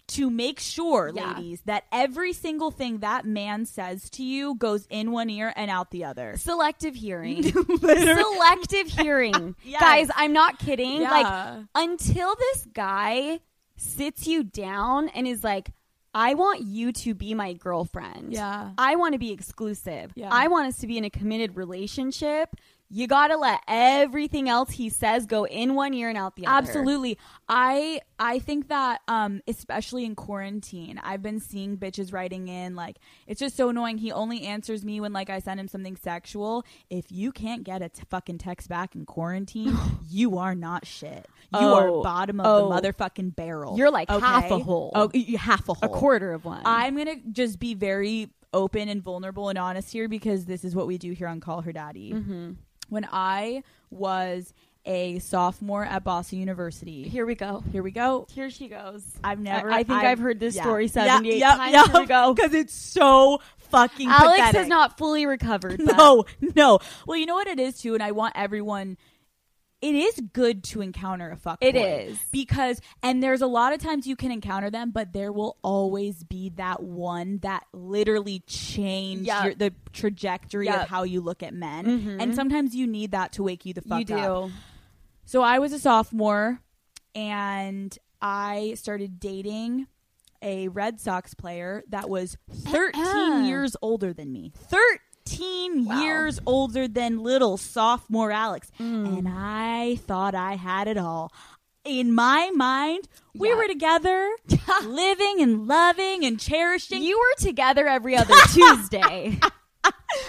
[0.10, 1.34] to make sure, Yeah.
[1.34, 5.70] ladies, that every single thing that man says to you goes in one ear and
[5.72, 6.36] out the other.
[6.38, 7.44] selective hearing.
[8.04, 9.56] Selective hearing.
[9.64, 9.82] Yes.
[9.82, 11.02] Guys, I'm not kidding.
[11.02, 11.12] Yeah.
[11.12, 13.40] Like until this guy
[13.78, 15.70] sits you down and is like,
[16.14, 18.34] I want you to be my girlfriend.
[18.34, 18.72] Yeah.
[18.78, 20.12] I want to be exclusive.
[20.16, 20.30] Yeah.
[20.32, 22.56] I want us to be in a committed relationship.
[22.92, 26.48] You got to let everything else he says go in one ear and out the
[26.48, 26.58] other.
[26.68, 27.20] Absolutely.
[27.48, 32.98] I I think that um especially in quarantine, I've been seeing bitches writing in like
[33.28, 34.00] it's just so annoying.
[34.00, 36.66] He only answers me when like I send him something sexual.
[36.90, 39.78] If you can't get a t- fucking text back in quarantine,
[40.10, 41.28] you are not shit.
[41.54, 41.74] You Oh.
[42.00, 42.70] are bottom of Oh.
[42.82, 43.78] the motherfucking barrel.
[43.78, 44.26] You're like Okay?
[44.26, 44.92] half a hole.
[44.96, 45.80] Oh, half a hole.
[45.84, 46.64] A quarter of one.
[46.66, 50.88] I'm gonna just be very open and vulnerable and honest here because this is what
[50.88, 52.14] we do here on Call Her Daddy.
[52.14, 52.52] Mm-hmm.
[52.90, 54.54] When I was
[54.86, 57.08] a sophomore at Boston University.
[57.08, 57.64] Here we go.
[57.72, 58.26] Here we go.
[58.34, 59.04] Here she goes.
[59.24, 59.70] I've never.
[59.70, 60.64] I, I think I've, heard this yeah.
[60.64, 61.92] story Yeah, 78 yep, times.
[61.92, 62.34] Here we go.
[62.34, 64.60] Because it's so fucking Alex pathetic.
[64.62, 65.82] has not fully recovered.
[65.86, 66.26] but- No,
[66.56, 66.80] no.
[67.06, 68.98] Well, you know what it is too, and I want everyone.
[69.82, 71.60] It is good to encounter a fuck.
[71.62, 72.20] It is.
[72.32, 76.24] because, and there's a lot of times you can encounter them, but there will always
[76.26, 79.44] be that one that literally changed Yep.
[79.44, 80.82] your, the trajectory Yep.
[80.84, 81.86] of how you look at men.
[81.86, 82.22] Mhm.
[82.22, 84.48] And sometimes you need that to wake you the fuck You up.
[84.50, 84.54] do.
[85.26, 86.60] So I was a sophomore
[87.16, 89.88] and I started dating
[90.42, 93.44] a Red Sox player that was 13 Uh-uh.
[93.46, 94.52] years older than me.
[94.56, 94.80] 13
[95.40, 96.02] Wow.
[96.02, 98.72] years older than little sophomore Alex.
[98.80, 99.20] Mm.
[99.20, 101.32] And I thought I had it all.
[101.86, 103.56] In my mind, we Yeah.
[103.56, 104.30] were together,
[104.86, 107.02] living and loving and cherishing.
[107.02, 109.40] You were together every other Tuesday.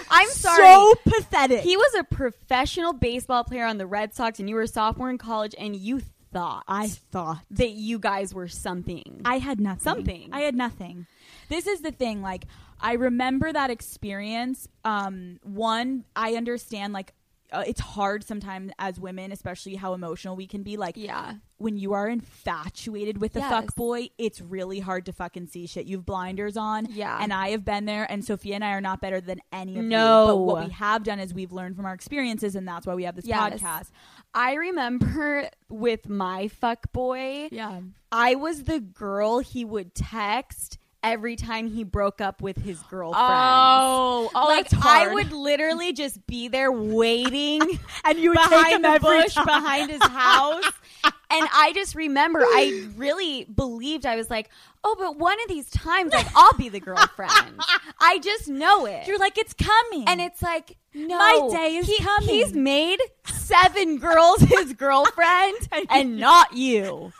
[0.09, 0.63] I'm sorry.
[0.63, 1.61] So pathetic.
[1.61, 5.09] he was a professional baseball player on the Red Sox, and you were a sophomore
[5.09, 9.21] in college, and you thought I thought that you guys were something.
[9.25, 9.81] I had nothing.
[9.83, 10.29] Something.
[10.31, 11.07] I had nothing.
[11.49, 12.21] This is the thing.
[12.21, 12.45] Like,
[12.81, 14.67] I remember that experience.
[14.83, 16.93] Um, one, I understand.
[16.93, 17.13] Like,
[17.53, 20.77] uh, it's hard sometimes as women, especially how emotional we can be.
[20.77, 21.33] Like, yeah.
[21.57, 23.49] when you are infatuated with the Yes.
[23.49, 25.85] fuck boy, it's really hard to fucking see shit.
[25.85, 26.87] You've blinders on.
[26.89, 27.17] Yeah.
[27.21, 29.83] And I have been there, and Sofia and I are not better than any of
[29.85, 30.21] No.
[30.21, 30.27] you.
[30.31, 33.03] But what we have done is we've learned from our experiences, and that's why we
[33.03, 33.61] have this Yes.
[33.61, 33.91] podcast.
[34.33, 37.81] I remember with my fuck boy, Yeah.
[38.13, 43.25] I was the girl he would text every time he broke up with his girlfriend.
[43.27, 45.09] Oh, oh, like that's hard.
[45.09, 47.61] I would literally just be there waiting
[48.05, 49.45] and you would take behind him the bush time.
[49.45, 50.63] behind his house.
[51.03, 54.49] and I just remember I really believed I was like,
[54.83, 57.59] oh, but one of these times like I'll be the girlfriend.
[57.99, 59.07] I just know it.
[59.07, 60.07] You're like, it's coming.
[60.07, 62.29] and it's like, no, My day is he- coming.
[62.29, 65.57] He's made seven girls his girlfriend,
[65.89, 67.13] and not you.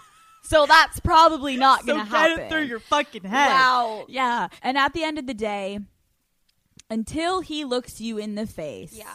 [0.52, 2.39] So that's probably not so going to get happen.
[2.45, 3.47] it through your fucking head.
[3.49, 4.06] Wow.
[4.10, 4.49] Yeah.
[4.62, 5.80] And at the end of the day,
[6.89, 9.06] until he looks you in the face Yeah.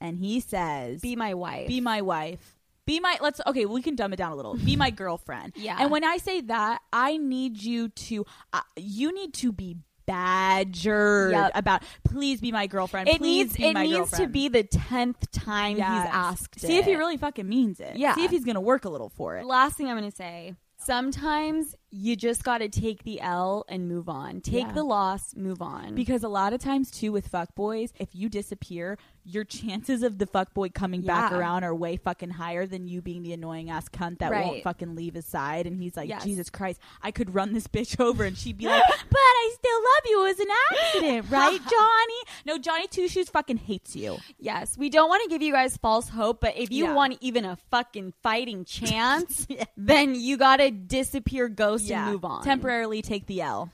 [0.00, 1.68] and he says, Be my wife.
[1.68, 2.52] be my wife.
[2.84, 4.54] Be my let's okay, we can dumb it down a little.
[4.56, 5.54] Be my girlfriend.
[5.56, 5.76] Yeah.
[5.80, 9.76] And when I say that, I need you to uh, you need to be
[10.06, 11.52] badgered Yep.
[11.54, 13.08] about please be my girlfriend.
[13.08, 16.02] it please needs be it my needs to be the tenth time Yes.
[16.04, 16.60] he's asked.
[16.60, 17.96] See if he really fucking means it.
[17.96, 18.14] Yeah.
[18.14, 19.44] See if he's gonna work a little for it.
[19.46, 20.54] Last thing I'm going to say.
[20.78, 24.40] Sometimes you just got to take the L and move on.
[24.40, 24.72] Take Yeah.
[24.72, 25.94] the loss, move on.
[25.94, 30.26] Because a lot of times too with fuckboys, if you disappear, your chances of the
[30.26, 34.18] fuckboy coming back around are way fucking higher than you being the annoying ass cunt
[34.18, 35.66] that won't fucking leave his side.
[35.66, 36.22] And he's like, Yes.
[36.22, 39.78] Jesus Christ, I could run this bitch over, and she'd be like, But I still
[39.78, 40.16] love you.
[40.16, 42.20] It was an accident, right, Johnny?
[42.44, 44.18] No, Johnny Two Shoes fucking hates you.
[44.38, 46.94] yes, we don't want to give you guys false hope, but if you Yeah.
[46.94, 52.42] want even a fucking fighting chance, then you got to disappear, ghost, and move on.
[52.44, 53.70] Temporarily take the L.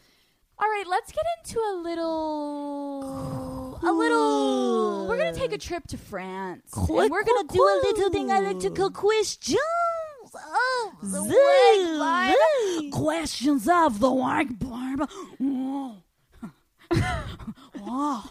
[0.59, 5.09] All right, let's get into a little, a little.
[5.09, 8.11] We're gonna take a trip to France, Cool, and we're gonna cool, do a little
[8.11, 9.59] thing I like to call questions.
[10.35, 11.21] Oh, the
[11.99, 12.91] white.
[12.93, 15.09] Questions of the white barb.
[15.39, 15.97] Whoa,
[17.81, 18.23] whoa,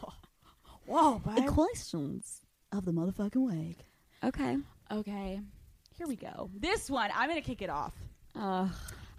[0.85, 1.47] whoa, babe.
[1.47, 2.41] questions.
[2.71, 3.75] of the motherfucking wig.
[4.23, 4.57] Okay.
[4.91, 5.39] Okay,
[5.97, 6.49] here we go.
[6.57, 7.93] This one, I'm gonna kick it off.
[8.35, 8.67] Uh,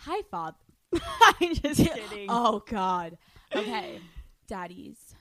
[0.05, 0.57] Hi, Fob.
[1.41, 2.27] I'm just kidding.
[2.29, 3.19] Oh God.
[3.55, 4.01] Okay,
[4.49, 5.15] daddies.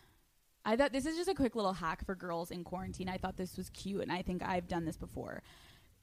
[0.65, 3.07] I thought this is just a quick little hack for girls in quarantine.
[3.07, 5.43] I thought this was cute, and I think I've done this before.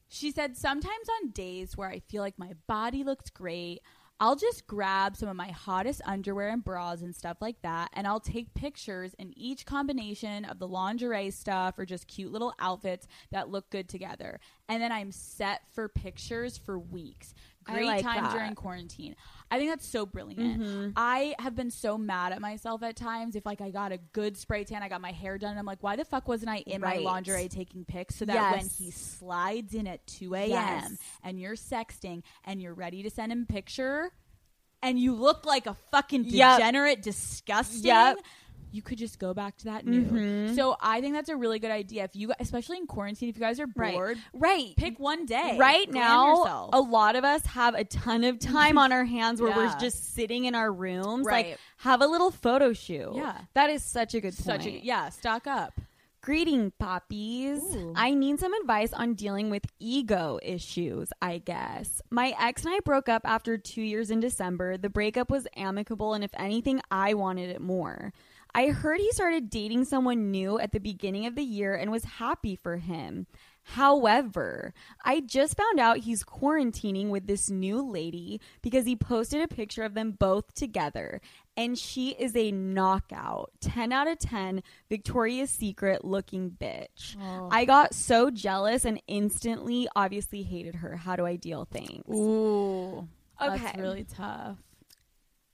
[0.08, 3.80] She said, Sometimes on days where I feel like my body looks great,
[4.20, 8.06] I'll just grab some of my hottest underwear and bras and stuff like that, and
[8.06, 13.06] I'll take pictures in each combination of the lingerie stuff or just cute little outfits
[13.30, 14.40] that look good together.
[14.68, 17.32] And then I'm set for pictures for weeks.
[17.74, 18.32] Great like time that.
[18.32, 19.14] during quarantine.
[19.50, 20.60] I think that's so brilliant.
[20.60, 20.92] Mhm.
[20.96, 24.36] I have been so mad at myself at times if like I got a good
[24.36, 26.58] spray tan, I got my hair done, and I'm like, why the fuck wasn't I
[26.66, 27.02] in Right.
[27.02, 30.48] my lingerie taking pics so that when he slides in at 2 a.m.
[30.50, 30.96] Yes.
[31.22, 34.10] and you're sexting and you're ready to send him a picture
[34.82, 36.58] and you look like a fucking Yep.
[36.58, 37.84] degenerate, disgusting.
[37.86, 38.18] Yep.
[38.70, 40.02] You could just go back to that new.
[40.02, 40.54] Mhm.
[40.54, 42.04] So I think that's a really good idea.
[42.04, 44.74] If you, especially in quarantine, if you guys are bored, Right.
[44.76, 45.56] pick one day.
[45.58, 49.50] Right now, a lot of us have a ton of time on our hands where
[49.56, 49.56] Yeah.
[49.74, 51.26] we're just sitting in our rooms.
[51.26, 51.48] Right.
[51.50, 53.12] Like, have a little photo shoot.
[53.14, 53.38] Yeah.
[53.54, 54.66] That is such a good point.
[54.66, 55.08] a yeah.
[55.10, 55.80] Stock up.
[56.20, 57.62] Greeting, poppies.
[57.74, 57.92] Ooh.
[57.96, 62.02] I need some advice on dealing with ego issues, I guess.
[62.10, 64.76] My ex and I broke up after two years in December.
[64.76, 68.12] The breakup was amicable, and if anything, I wanted it more.
[68.58, 72.02] I heard he started dating someone new at the beginning of the year and was
[72.02, 73.28] happy for him.
[73.62, 79.46] However, I just found out he's quarantining with this new lady because he posted a
[79.46, 81.20] picture of them both together.
[81.56, 83.52] And she is a knockout.
[83.60, 87.16] 10 out of 10, Victoria's Secret looking bitch.
[87.22, 87.48] Oh.
[87.52, 90.96] I got so jealous and instantly, obviously, hated her.
[90.96, 92.12] How do I deal things?
[92.12, 93.06] Ooh.
[93.40, 93.56] Okay.
[93.56, 94.56] That's really tough.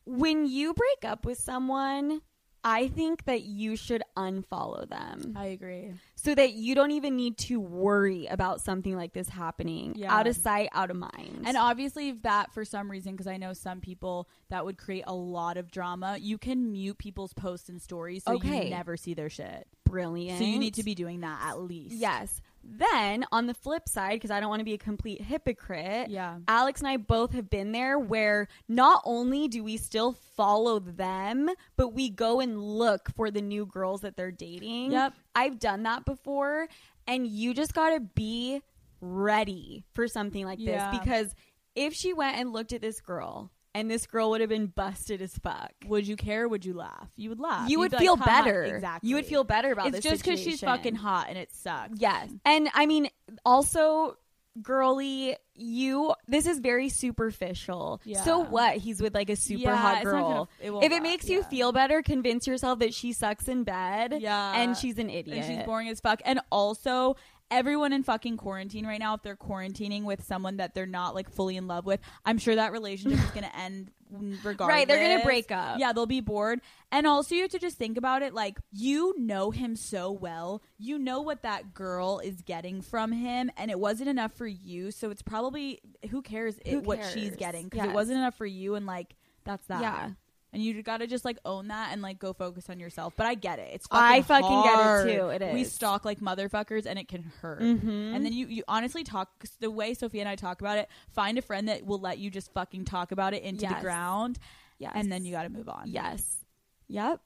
[0.07, 2.23] When you break up with someone,
[2.67, 5.93] I think that you should unfollow them I agree.
[6.15, 9.93] so that you don't even need to worry about something like this happening.
[9.97, 10.15] Yeah.
[10.15, 11.43] Out of sight, out of mind.
[11.45, 15.05] And obviously, if that for some reason, because I know some people that would create
[15.07, 18.65] a lot of drama, you can mute people's posts and stories so Okay.
[18.65, 19.67] you never see their shit.
[19.85, 20.39] brilliant.
[20.39, 21.95] So you need to be doing that at least.
[21.95, 22.41] Yes.
[22.67, 26.39] Then on the flip side, because I don't want to be a complete hypocrite, Yeah.
[26.49, 31.51] Alex and I both have been there where not only do we still follow them,
[31.77, 34.93] but we go and look for the new girls that they're dating.
[34.93, 35.13] Yep.
[35.35, 36.69] I've done that before,
[37.07, 38.61] and you just got to be
[39.01, 40.91] ready for something like Yeah.
[40.91, 41.35] this because
[41.75, 45.21] if she went and looked at this girl and this girl would have been busted
[45.21, 45.73] as fuck.
[45.87, 46.49] Would you care?
[46.49, 47.09] Would you laugh?
[47.17, 47.69] You would laugh.
[47.69, 48.63] You You'd would be like, feel better.
[48.65, 49.11] Exactly.
[49.11, 50.79] You would feel better about It's this just because she's situation.
[50.79, 51.99] fucking hot and it sucks.
[52.01, 52.31] Yes.
[52.45, 53.09] And I mean,
[53.45, 54.17] also,
[54.63, 58.01] girly, you, this is very superficial.
[58.05, 58.23] Yeah.
[58.23, 58.77] So what?
[58.77, 60.29] He's with like a super Yeah, hot it's not girl.
[60.29, 61.49] gonna- it won't if it last, makes you yeah.
[61.49, 64.17] feel better, convince yourself that she sucks in bed.
[64.21, 64.55] Yeah.
[64.61, 65.39] And she's an idiot.
[65.39, 66.21] and she's boring as fuck.
[66.25, 67.17] And also,
[67.55, 71.31] everyone in fucking quarantine right now, if they're quarantining with someone that they're not like
[71.31, 74.69] fully in love with, I'm sure that relationship is going to end regardless.
[74.69, 75.79] Right, they're gonna break up.
[75.79, 76.61] Yeah, they'll be bored.
[76.93, 80.63] And also, you have to just think about it like you know him so well.
[80.79, 84.91] You know what that girl is getting from him, and it wasn't enough for you.
[84.91, 85.81] So it's probably
[86.11, 87.89] who cares it, Who what she's getting because Yes.
[87.89, 89.81] it wasn't enough for you, and like that's that.
[89.81, 90.11] Yeah.
[90.55, 93.15] And you gotta just like own that and like go focus on yourself.
[93.17, 93.71] But I get it.
[93.75, 95.29] It's I fucking fucking get it, too.
[95.29, 95.53] It is.
[95.55, 97.61] We stalk like motherfuckers and it can hurt.
[97.61, 98.15] Mhm.
[98.15, 99.31] And then you, you honestly talk
[99.61, 100.89] the way Sofia and I talk about it.
[101.11, 104.39] Find a friend that will let you just fucking talk about it into the ground,
[104.79, 104.93] Yes.
[104.95, 105.85] and then you got to move on.
[105.87, 106.37] Yes.
[106.89, 107.21] Yep.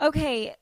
[0.00, 0.54] Okay,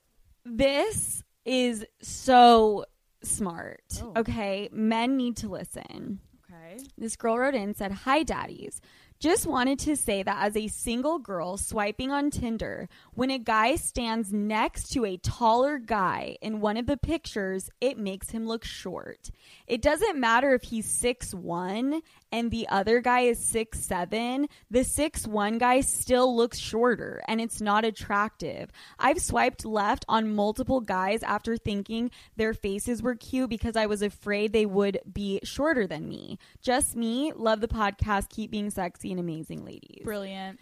[0.45, 2.85] this is so
[3.23, 3.83] smart.
[4.03, 4.13] Oh.
[4.17, 6.21] Okay, men need to listen.
[6.51, 6.83] Okay.
[6.99, 8.81] This girl wrote in said, Hi, daddies.
[9.21, 13.77] Just wanted to say that as a single girl swiping on Tinder, when a guy
[13.77, 18.65] stands next to a taller guy in one of the pictures, it makes him look
[18.65, 19.31] short.
[19.67, 22.01] It doesn't matter if he's six one
[22.33, 24.49] and the other guy is six seven.
[24.71, 28.71] the six one guy still looks shorter and it's not attractive.
[28.99, 34.03] I've swiped left on multiple guys after thinking their faces were cute because I was
[34.03, 36.39] afraid they would be shorter than me.
[36.63, 37.33] Just me.
[37.35, 38.29] Love the podcast.
[38.31, 40.03] Keep being sexy and amazing, ladies.
[40.05, 40.61] Brilliant.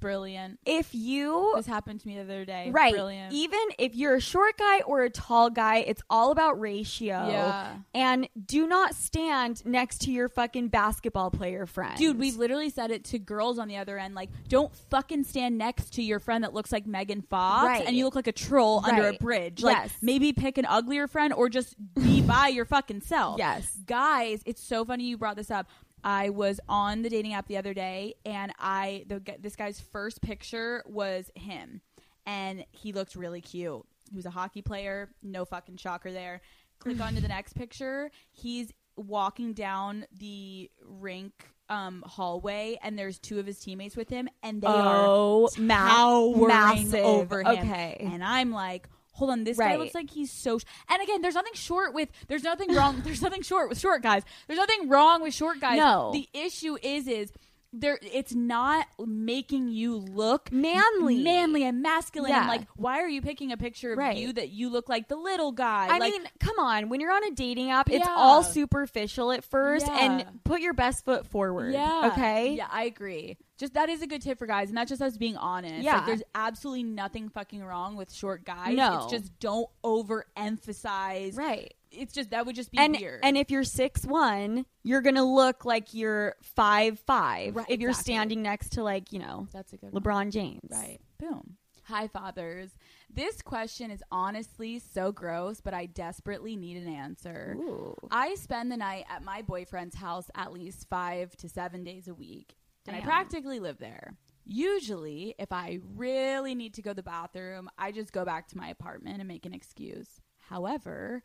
[0.00, 0.58] Brilliant.
[0.66, 2.70] If you This happened to me the other day.
[2.70, 2.92] Right.
[2.92, 3.32] Brilliant.
[3.32, 7.28] Even if you're a short guy or a tall guy, it's all about ratio.
[7.28, 7.76] Yeah.
[7.94, 11.96] And do not stand next to your fucking basketball player friend.
[11.98, 14.14] Dude, we've literally said it to girls on the other end.
[14.14, 17.86] Like, don't fucking stand next to your friend that looks like Megan Fox Right.
[17.86, 19.62] and you look like a troll under a bridge.
[19.62, 19.96] Like, Yes.
[20.02, 23.38] maybe pick an uglier friend or just be by your fucking self.
[23.38, 23.76] Yes.
[23.86, 25.68] Guys, it's so funny you brought this up.
[26.04, 30.20] I was on the dating app the other day and I the, this guy's first
[30.22, 31.80] picture was him
[32.26, 33.82] and he looked really cute.
[34.10, 36.40] He was a hockey player, no fucking shocker there.
[36.78, 38.10] Click on to the next picture.
[38.32, 41.32] He's walking down the rink
[41.68, 46.46] um, hallway and there's two of his teammates with him and they Oh, are towering
[46.48, 47.04] massive.
[47.04, 47.46] over him.
[47.46, 47.96] Okay.
[48.00, 48.88] And I'm like,
[49.20, 50.58] hold on, this guy looks like he's so.
[50.58, 50.64] Sh-.
[50.88, 52.08] And again, there's nothing short with.
[52.26, 53.00] There's nothing wrong.
[53.04, 54.22] there's nothing short with short guys.
[54.48, 55.76] There's nothing wrong with short guys.
[55.76, 56.10] No.
[56.12, 57.30] The issue is, is
[57.72, 57.98] there.
[58.02, 61.22] It's not making you look Manly.
[61.22, 62.30] manly and masculine.
[62.32, 62.48] Yeah.
[62.48, 64.16] like, why are you picking a picture of Right.
[64.16, 65.86] you that you look like the little guy?
[65.90, 66.88] I like, mean, come on.
[66.88, 68.14] When you're on a dating app, it's Yeah.
[68.16, 69.98] all superficial at first, Yeah.
[70.04, 71.72] and put your best foot forward.
[71.74, 72.10] Yeah.
[72.12, 72.54] Okay.
[72.54, 73.36] Yeah, I agree.
[73.60, 75.82] Just that is a good tip for guys, and that's just us being honest.
[75.82, 75.98] Yeah.
[75.98, 78.74] Like, there's absolutely nothing fucking wrong with short guys.
[78.74, 79.02] No.
[79.04, 81.36] It's just don't overemphasize.
[81.36, 81.74] Right.
[81.92, 83.20] It's just that would just be And weird.
[83.22, 87.56] and if you're six one, you're gonna look like you're five five.
[87.56, 88.12] Right, if you're exactly.
[88.14, 90.02] standing next to like you know that's a good one.
[90.02, 90.70] LeBron James.
[90.70, 91.00] Right.
[91.18, 91.56] Boom.
[91.84, 92.70] Hi, fathers.
[93.12, 97.56] This question is honestly so gross, but I desperately need an answer.
[97.58, 97.96] Ooh.
[98.12, 102.14] I spend the night at my boyfriend's house at least five to seven days a
[102.14, 102.54] week,
[102.86, 104.14] and I practically live there.
[104.44, 108.56] Usually, if I really need to go to the bathroom, I just go back to
[108.58, 110.20] my apartment and make an excuse.
[110.48, 111.22] However,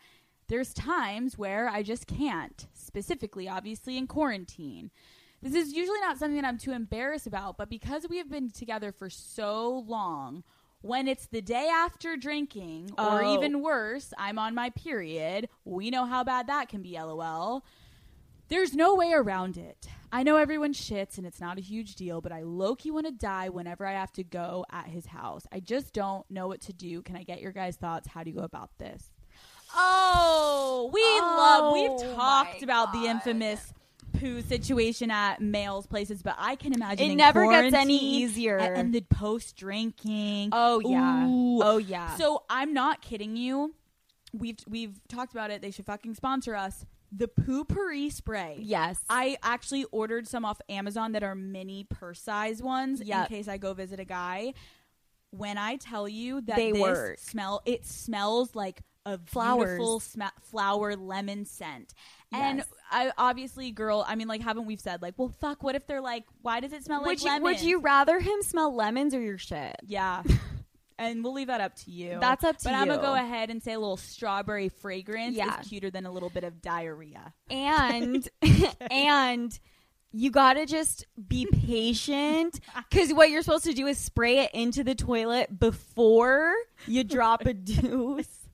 [0.47, 4.91] there's times where I just can't, specifically, obviously, in quarantine.
[5.41, 8.51] This is usually not something that I'm too embarrassed about, but because we have been
[8.51, 10.43] together for so long,
[10.81, 13.33] When it's the day after drinking, or Oh.
[13.33, 17.65] even worse, I'm on my period, we know how bad that can be, lol.
[18.47, 19.87] There's no way around it.
[20.11, 23.05] I know everyone shits and it's not a huge deal, but I low key want
[23.07, 25.45] to die whenever I have to go at his house.
[25.51, 27.01] I just don't know what to do.
[27.01, 28.07] Can I get your guys' thoughts?
[28.07, 29.11] How do you go about this?
[29.75, 33.73] Oh, we love, we've Oh talked about the infamous
[34.19, 38.57] poo situation at males' places, but I can imagine It never gets any easier.
[38.57, 40.49] And, and the post drinking.
[40.53, 41.27] Oh yeah.
[41.27, 41.61] Ooh.
[41.61, 42.15] Oh yeah.
[42.15, 43.73] So I'm not kidding you.
[44.33, 45.61] We've we've talked about it.
[45.61, 46.85] They should fucking sponsor us.
[47.17, 48.57] The Poo-Pourri spray.
[48.61, 48.99] yes.
[49.09, 53.29] I actually ordered some off Amazon that are mini purse size ones Yep.
[53.31, 54.53] in case I go visit a guy.
[55.31, 57.19] When I tell you that They this work.
[57.19, 59.69] smell, it smells like a Flowers.
[59.69, 61.93] beautiful sm- flower lemon scent.
[62.31, 62.67] And Yes.
[62.91, 66.01] I obviously, girl, I mean, like, haven't we said like, well, fuck, what if they're
[66.01, 67.43] like, why does it smell would like you lemon?
[67.43, 69.75] would you rather him smell lemons or your shit?
[69.85, 70.23] Yeah.
[70.97, 72.17] and we'll leave that up to you.
[72.21, 72.73] That's up to you.
[72.73, 75.59] but I'm gonna go ahead and say a little strawberry fragrance Yeah.
[75.59, 77.33] is cuter than a little bit of diarrhea.
[77.49, 78.27] and
[78.91, 79.57] and
[80.11, 84.83] you gotta just be patient because what you're supposed to do is spray it into
[84.83, 86.53] the toilet before
[86.87, 88.44] you drop a deuce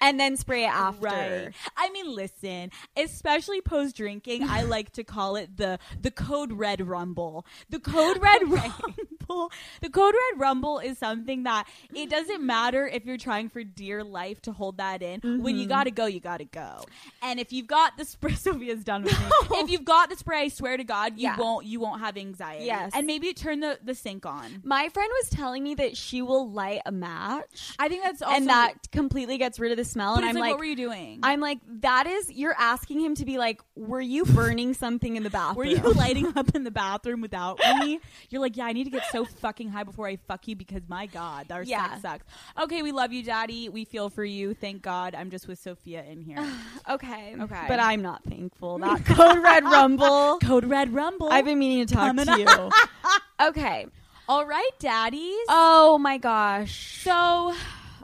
[0.00, 1.50] and then spray it after Right.
[1.76, 6.86] I mean, listen, especially post drinking, I like to call it the the code red
[6.86, 7.46] rumble.
[7.70, 9.52] The code red rumble.
[9.82, 14.02] The code red rumble is something that it doesn't matter if you're trying for dear
[14.02, 15.20] life to hold that in.
[15.42, 15.68] When you mm-hmm.
[15.68, 16.84] gotta go, you gotta go.
[17.22, 19.26] And if you've got the spray, Sofia's done with me.
[19.58, 21.36] If you've got the spray, I swear to God, you Yeah.
[21.36, 22.64] won't you won't have anxiety.
[22.64, 22.92] Yes.
[22.94, 24.62] and maybe turn the the sink on.
[24.64, 28.34] my friend was telling me that she will light a match I think that's also
[28.34, 30.64] and that completely gets rid of the smell But and i'm like, like what were
[30.64, 31.20] you doing?
[31.22, 35.22] i'm like that is you're asking him to be like were you burning something in
[35.22, 38.00] the bathroom Were you lighting up in the bathroom without me?
[38.30, 40.82] You're like, yeah, I need to get so fucking high before I fuck you because
[40.88, 41.88] my God, our Yeah.
[41.90, 42.24] sex sucks.
[42.60, 43.68] Okay, we love you, Daddy.
[43.68, 44.54] We feel for you.
[44.54, 45.14] Thank God.
[45.14, 46.38] I'm just with Sofia in here.
[46.90, 47.64] okay Okay.
[47.68, 51.28] but i'm not thankful that code red rumble Code Red Rumble.
[51.30, 53.46] I've been meaning to talk Coming to you.
[53.48, 53.86] okay.
[54.28, 55.46] All right, daddies.
[55.48, 57.00] Oh my gosh.
[57.02, 57.54] so,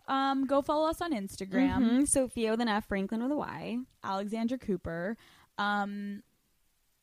[0.07, 2.09] um, go follow us on Instagram, Mhm.
[2.09, 3.78] Sofia with an F, Franklyn with a Y.
[4.02, 5.16] Alexandra Cooper.
[5.59, 6.22] Um,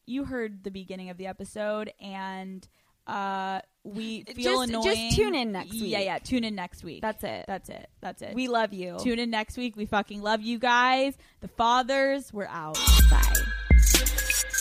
[0.06, 2.68] you heard the beginning of the episode, and
[3.08, 4.96] uh, we feel Just- annoying.
[5.10, 5.92] just tune in next week.
[5.92, 6.20] Yeah, yeah.
[6.20, 7.02] Tune in next week.
[7.02, 7.46] That's it.
[7.48, 7.90] That's it.
[8.02, 8.36] That's it.
[8.36, 8.98] We love you.
[9.02, 9.76] Tune in next week.
[9.76, 11.18] We fucking love you guys.
[11.40, 12.78] The fathers, we're out.
[13.10, 14.61] Bye.